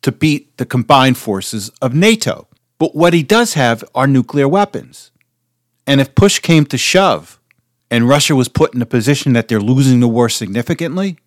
to 0.04 0.12
beat 0.12 0.58
the 0.58 0.66
combined 0.66 1.18
forces 1.18 1.70
of 1.82 1.96
NATO. 1.96 2.48
But 2.78 2.96
what 2.96 3.14
he 3.14 3.24
does 3.24 3.56
have 3.56 3.84
are 3.96 4.06
nuclear 4.06 4.48
weapons. 4.48 5.12
And 5.88 6.00
if 6.00 6.14
push 6.14 6.40
came 6.40 6.66
to 6.68 6.78
shove 6.78 7.40
and 7.96 8.10
Russia 8.10 8.36
was 8.36 8.50
put 8.50 8.76
in 8.76 8.82
a 8.82 8.86
position 8.86 9.32
that 9.32 9.48
they're 9.48 9.62
losing 9.62 10.02
the 10.02 10.08
war 10.10 10.28
significantly, 10.28 11.18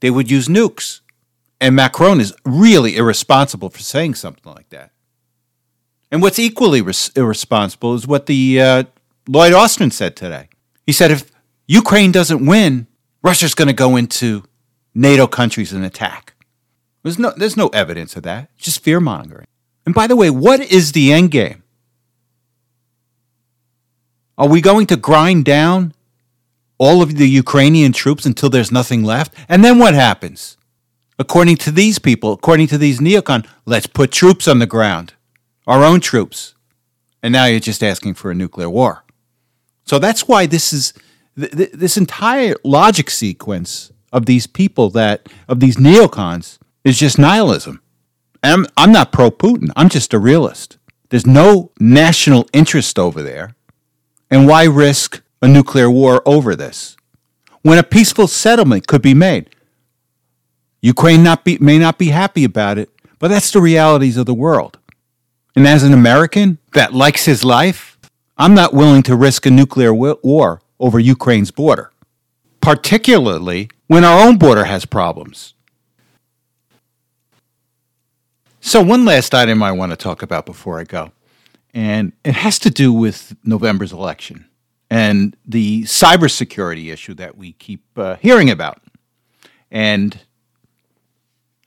they 0.00 0.10
would 0.10 0.28
use 0.28 0.48
nukes. 0.48 1.00
And 1.60 1.76
Macron 1.76 2.20
is 2.20 2.34
really 2.44 2.96
irresponsible 2.96 3.70
for 3.70 3.78
saying 3.78 4.16
something 4.16 4.52
like 4.52 4.68
that. 4.70 4.90
And 6.10 6.20
what's 6.20 6.40
equally 6.40 6.82
res- 6.82 7.12
irresponsible 7.14 7.94
is 7.94 8.08
what 8.08 8.26
the 8.26 8.60
uh, 8.60 8.84
Lloyd 9.28 9.52
Austin 9.52 9.92
said 9.92 10.16
today. 10.16 10.48
He 10.86 10.92
said 10.92 11.12
if 11.12 11.30
Ukraine 11.68 12.10
doesn't 12.10 12.44
win, 12.44 12.88
Russia's 13.22 13.54
going 13.54 13.68
to 13.68 13.72
go 13.72 13.94
into 13.94 14.42
NATO 14.96 15.28
countries 15.28 15.72
and 15.72 15.84
attack. 15.84 16.34
There's 17.04 17.20
no, 17.20 17.32
there's 17.36 17.56
no 17.56 17.68
evidence 17.68 18.16
of 18.16 18.24
that. 18.24 18.50
It's 18.56 18.64
just 18.64 18.82
fear 18.82 18.98
mongering. 18.98 19.46
And 19.86 19.94
by 19.94 20.08
the 20.08 20.16
way, 20.16 20.30
what 20.30 20.58
is 20.58 20.90
the 20.90 21.12
end 21.12 21.30
game? 21.30 21.62
Are 24.36 24.48
we 24.48 24.60
going 24.60 24.88
to 24.88 24.96
grind 24.96 25.44
down 25.44 25.94
all 26.78 27.02
of 27.02 27.16
the 27.16 27.28
Ukrainian 27.28 27.92
troops 27.92 28.24
until 28.24 28.50
there's 28.50 28.72
nothing 28.72 29.04
left? 29.04 29.34
And 29.48 29.64
then 29.64 29.78
what 29.78 29.94
happens? 29.94 30.56
According 31.18 31.56
to 31.58 31.70
these 31.72 31.98
people, 31.98 32.32
according 32.32 32.68
to 32.68 32.78
these 32.78 33.00
neocon, 33.00 33.46
let's 33.66 33.86
put 33.86 34.12
troops 34.12 34.46
on 34.46 34.60
the 34.60 34.66
ground, 34.66 35.14
our 35.66 35.84
own 35.84 36.00
troops. 36.00 36.54
And 37.22 37.32
now 37.32 37.46
you're 37.46 37.58
just 37.60 37.82
asking 37.82 38.14
for 38.14 38.30
a 38.30 38.34
nuclear 38.34 38.70
war. 38.70 39.04
So 39.84 39.98
that's 39.98 40.28
why 40.28 40.46
this 40.46 40.72
is 40.72 40.92
th- 41.36 41.50
th- 41.50 41.72
this 41.72 41.96
entire 41.96 42.54
logic 42.62 43.10
sequence 43.10 43.90
of 44.12 44.26
these 44.26 44.46
people 44.46 44.90
that 44.90 45.28
of 45.48 45.60
these 45.60 45.76
neocons 45.76 46.58
is 46.84 46.98
just 46.98 47.18
nihilism. 47.18 47.82
I'm, 48.42 48.66
I'm 48.76 48.92
not 48.92 49.12
pro 49.12 49.30
Putin. 49.30 49.70
I'm 49.74 49.88
just 49.88 50.14
a 50.14 50.18
realist. 50.18 50.78
There's 51.08 51.26
no 51.26 51.72
national 51.80 52.48
interest 52.52 52.98
over 52.98 53.22
there. 53.22 53.54
And 54.30 54.46
why 54.46 54.64
risk 54.64 55.22
a 55.42 55.48
nuclear 55.48 55.90
war 55.90 56.22
over 56.26 56.54
this? 56.56 56.96
When 57.62 57.78
a 57.78 57.82
peaceful 57.82 58.26
settlement 58.26 58.86
could 58.86 59.02
be 59.02 59.14
made. 59.14 59.50
Ukraine 60.80 61.22
not 61.22 61.44
be, 61.44 61.58
may 61.58 61.78
not 61.78 61.98
be 61.98 62.08
happy 62.08 62.44
about 62.44 62.78
it, 62.78 62.90
but 63.18 63.28
that's 63.28 63.50
the 63.50 63.60
realities 63.60 64.16
of 64.16 64.26
the 64.26 64.34
world. 64.34 64.78
And 65.56 65.66
as 65.66 65.82
an 65.82 65.92
American 65.92 66.58
that 66.72 66.92
likes 66.92 67.24
his 67.24 67.42
life, 67.42 67.98
I'm 68.36 68.54
not 68.54 68.72
willing 68.72 69.02
to 69.04 69.16
risk 69.16 69.44
a 69.46 69.50
nuclear 69.50 69.92
war 69.92 70.62
over 70.78 71.00
Ukraine's 71.00 71.50
border, 71.50 71.90
particularly 72.60 73.68
when 73.88 74.04
our 74.04 74.24
own 74.26 74.38
border 74.38 74.64
has 74.64 74.84
problems. 74.84 75.54
So, 78.60 78.82
one 78.82 79.04
last 79.04 79.34
item 79.34 79.62
I 79.62 79.72
want 79.72 79.90
to 79.90 79.96
talk 79.96 80.22
about 80.22 80.46
before 80.46 80.78
I 80.78 80.84
go, 80.84 81.10
and 81.74 82.12
it 82.24 82.34
has 82.34 82.58
to 82.60 82.70
do 82.70 82.92
with 82.92 83.34
November's 83.42 83.92
election 83.92 84.47
and 84.90 85.36
the 85.44 85.82
cybersecurity 85.82 86.92
issue 86.92 87.14
that 87.14 87.36
we 87.36 87.52
keep 87.52 87.82
uh, 87.96 88.16
hearing 88.16 88.50
about. 88.50 88.82
And 89.70 90.20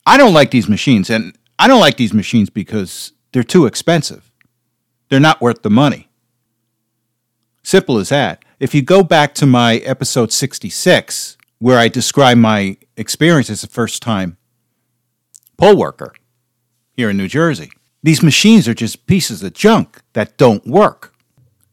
I 0.05 0.17
don't 0.17 0.33
like 0.33 0.51
these 0.51 0.67
machines, 0.67 1.09
and 1.09 1.37
I 1.59 1.67
don't 1.67 1.79
like 1.79 1.97
these 1.97 2.13
machines 2.13 2.49
because 2.49 3.13
they're 3.31 3.43
too 3.43 3.65
expensive. 3.65 4.31
They're 5.09 5.19
not 5.19 5.41
worth 5.41 5.61
the 5.61 5.69
money. 5.69 6.09
Simple 7.63 7.97
as 7.97 8.09
that. 8.09 8.43
If 8.59 8.73
you 8.73 8.81
go 8.81 9.03
back 9.03 9.35
to 9.35 9.45
my 9.45 9.77
episode 9.77 10.31
66, 10.31 11.37
where 11.59 11.77
I 11.77 11.87
describe 11.87 12.37
my 12.37 12.77
experience 12.97 13.49
as 13.49 13.63
a 13.63 13.67
first 13.67 14.01
time 14.01 14.37
poll 15.57 15.77
worker 15.77 16.13
here 16.93 17.11
in 17.11 17.17
New 17.17 17.27
Jersey, 17.27 17.71
these 18.01 18.23
machines 18.23 18.67
are 18.67 18.73
just 18.73 19.05
pieces 19.05 19.43
of 19.43 19.53
junk 19.53 20.01
that 20.13 20.37
don't 20.37 20.65
work. 20.65 21.10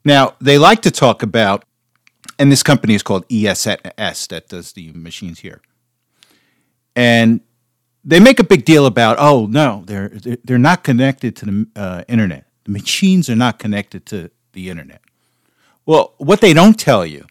Now, 0.09 0.37
they 0.40 0.57
like 0.57 0.81
to 0.83 0.90
talk 0.90 1.23
about, 1.23 1.66
and 2.38 2.51
this 2.51 2.62
company 2.62 2.94
is 2.94 3.03
called 3.03 3.27
ESS 3.31 4.27
that 4.29 4.44
does 4.49 4.73
the 4.73 4.90
machines 4.94 5.40
here. 5.40 5.61
And 6.97 7.42
they 8.03 8.18
make 8.18 8.40
a 8.40 8.44
big 8.44 8.64
deal 8.64 8.87
about, 8.87 9.18
oh, 9.21 9.44
no, 9.44 9.83
they're, 9.85 10.09
they're 10.44 10.57
not 10.57 10.83
connected 10.83 11.37
to 11.37 11.44
the 11.44 11.66
uh, 11.77 12.05
internet. 12.09 12.47
The 12.64 12.71
machines 12.71 13.29
are 13.29 13.37
not 13.37 13.59
connected 13.59 14.07
to 14.07 14.31
the 14.55 14.71
internet. 14.71 15.03
Well, 15.85 16.14
what 16.16 16.40
they 16.40 16.55
don't 16.55 16.81
tell 16.81 17.05
you 17.05 17.27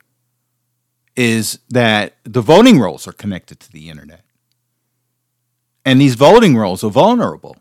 is 1.16 1.58
that 1.72 2.18
the 2.26 2.42
voting 2.42 2.80
rolls 2.80 3.08
are 3.08 3.12
connected 3.12 3.60
to 3.62 3.72
the 3.72 3.90
internet. 3.90 4.22
And 5.84 6.00
these 6.00 6.14
voting 6.14 6.56
rolls 6.56 6.84
are 6.84 6.92
vulnerable. 6.92 7.58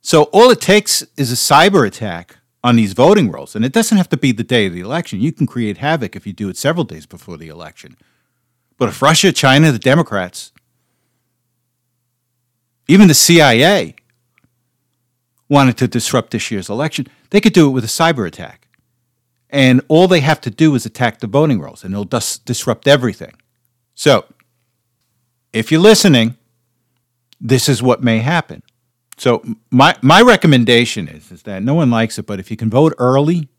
So 0.00 0.22
all 0.32 0.50
it 0.50 0.62
takes 0.62 1.02
is 1.18 1.30
a 1.30 1.34
cyber 1.34 1.86
attack 1.86 2.38
on 2.62 2.76
these 2.76 2.92
voting 2.92 3.30
rolls. 3.30 3.56
And 3.56 3.64
it 3.64 3.72
doesn't 3.72 3.96
have 3.96 4.08
to 4.10 4.16
be 4.16 4.32
the 4.32 4.44
day 4.44 4.66
of 4.66 4.74
the 4.74 4.80
election. 4.80 5.20
You 5.20 5.32
can 5.32 5.46
create 5.46 5.78
havoc 5.78 6.14
if 6.14 6.26
you 6.26 6.32
do 6.32 6.48
it 6.48 6.56
several 6.56 6.84
days 6.84 7.06
before 7.06 7.36
the 7.36 7.48
election. 7.48 7.96
But 8.76 8.88
if 8.88 9.02
Russia, 9.02 9.32
China, 9.32 9.72
the 9.72 9.78
Democrats, 9.78 10.52
even 12.88 13.08
the 13.08 13.14
CIA 13.14 13.94
wanted 15.48 15.76
to 15.78 15.88
disrupt 15.88 16.30
this 16.30 16.50
year's 16.50 16.68
election, 16.68 17.06
they 17.30 17.40
could 17.40 17.52
do 17.52 17.68
it 17.68 17.72
with 17.72 17.84
a 17.84 17.88
cyber 17.88 18.26
attack. 18.26 18.68
And 19.50 19.80
all 19.88 20.06
they 20.06 20.20
have 20.20 20.40
to 20.42 20.50
do 20.50 20.74
is 20.74 20.86
attack 20.86 21.18
the 21.18 21.26
voting 21.26 21.60
rolls, 21.60 21.82
and 21.82 21.92
it'll 21.92 22.04
dis- 22.04 22.38
disrupt 22.38 22.86
everything. 22.86 23.34
So, 23.94 24.24
if 25.52 25.72
you're 25.72 25.80
listening, 25.80 26.36
this 27.40 27.68
is 27.68 27.82
what 27.82 28.02
may 28.02 28.18
happen. 28.18 28.62
So, 29.20 29.44
my, 29.70 29.94
my 30.00 30.22
recommendation 30.22 31.06
is, 31.06 31.30
is 31.30 31.42
that 31.42 31.62
no 31.62 31.74
one 31.74 31.90
likes 31.90 32.18
it, 32.18 32.24
but 32.24 32.40
if 32.40 32.50
you 32.50 32.56
can 32.56 32.70
vote 32.70 32.94
early, 32.96 33.50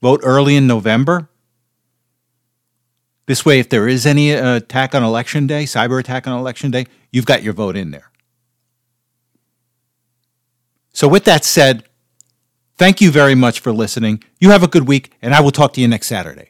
vote 0.00 0.20
early 0.22 0.56
in 0.56 0.66
November. 0.66 1.28
This 3.26 3.44
way, 3.44 3.58
if 3.58 3.68
there 3.68 3.86
is 3.86 4.06
any 4.06 4.34
uh, 4.34 4.56
attack 4.56 4.94
on 4.94 5.02
election 5.02 5.46
day, 5.46 5.64
cyber 5.64 6.00
attack 6.00 6.26
on 6.26 6.38
election 6.38 6.70
day, 6.70 6.86
you've 7.12 7.26
got 7.26 7.42
your 7.42 7.52
vote 7.52 7.76
in 7.76 7.90
there. 7.90 8.10
So, 10.94 11.06
with 11.06 11.24
that 11.24 11.44
said, 11.44 11.84
thank 12.78 13.02
you 13.02 13.10
very 13.10 13.34
much 13.34 13.60
for 13.60 13.72
listening. 13.72 14.24
You 14.40 14.52
have 14.52 14.62
a 14.62 14.68
good 14.68 14.88
week, 14.88 15.12
and 15.20 15.34
I 15.34 15.42
will 15.42 15.50
talk 15.50 15.74
to 15.74 15.82
you 15.82 15.88
next 15.88 16.06
Saturday. 16.06 16.48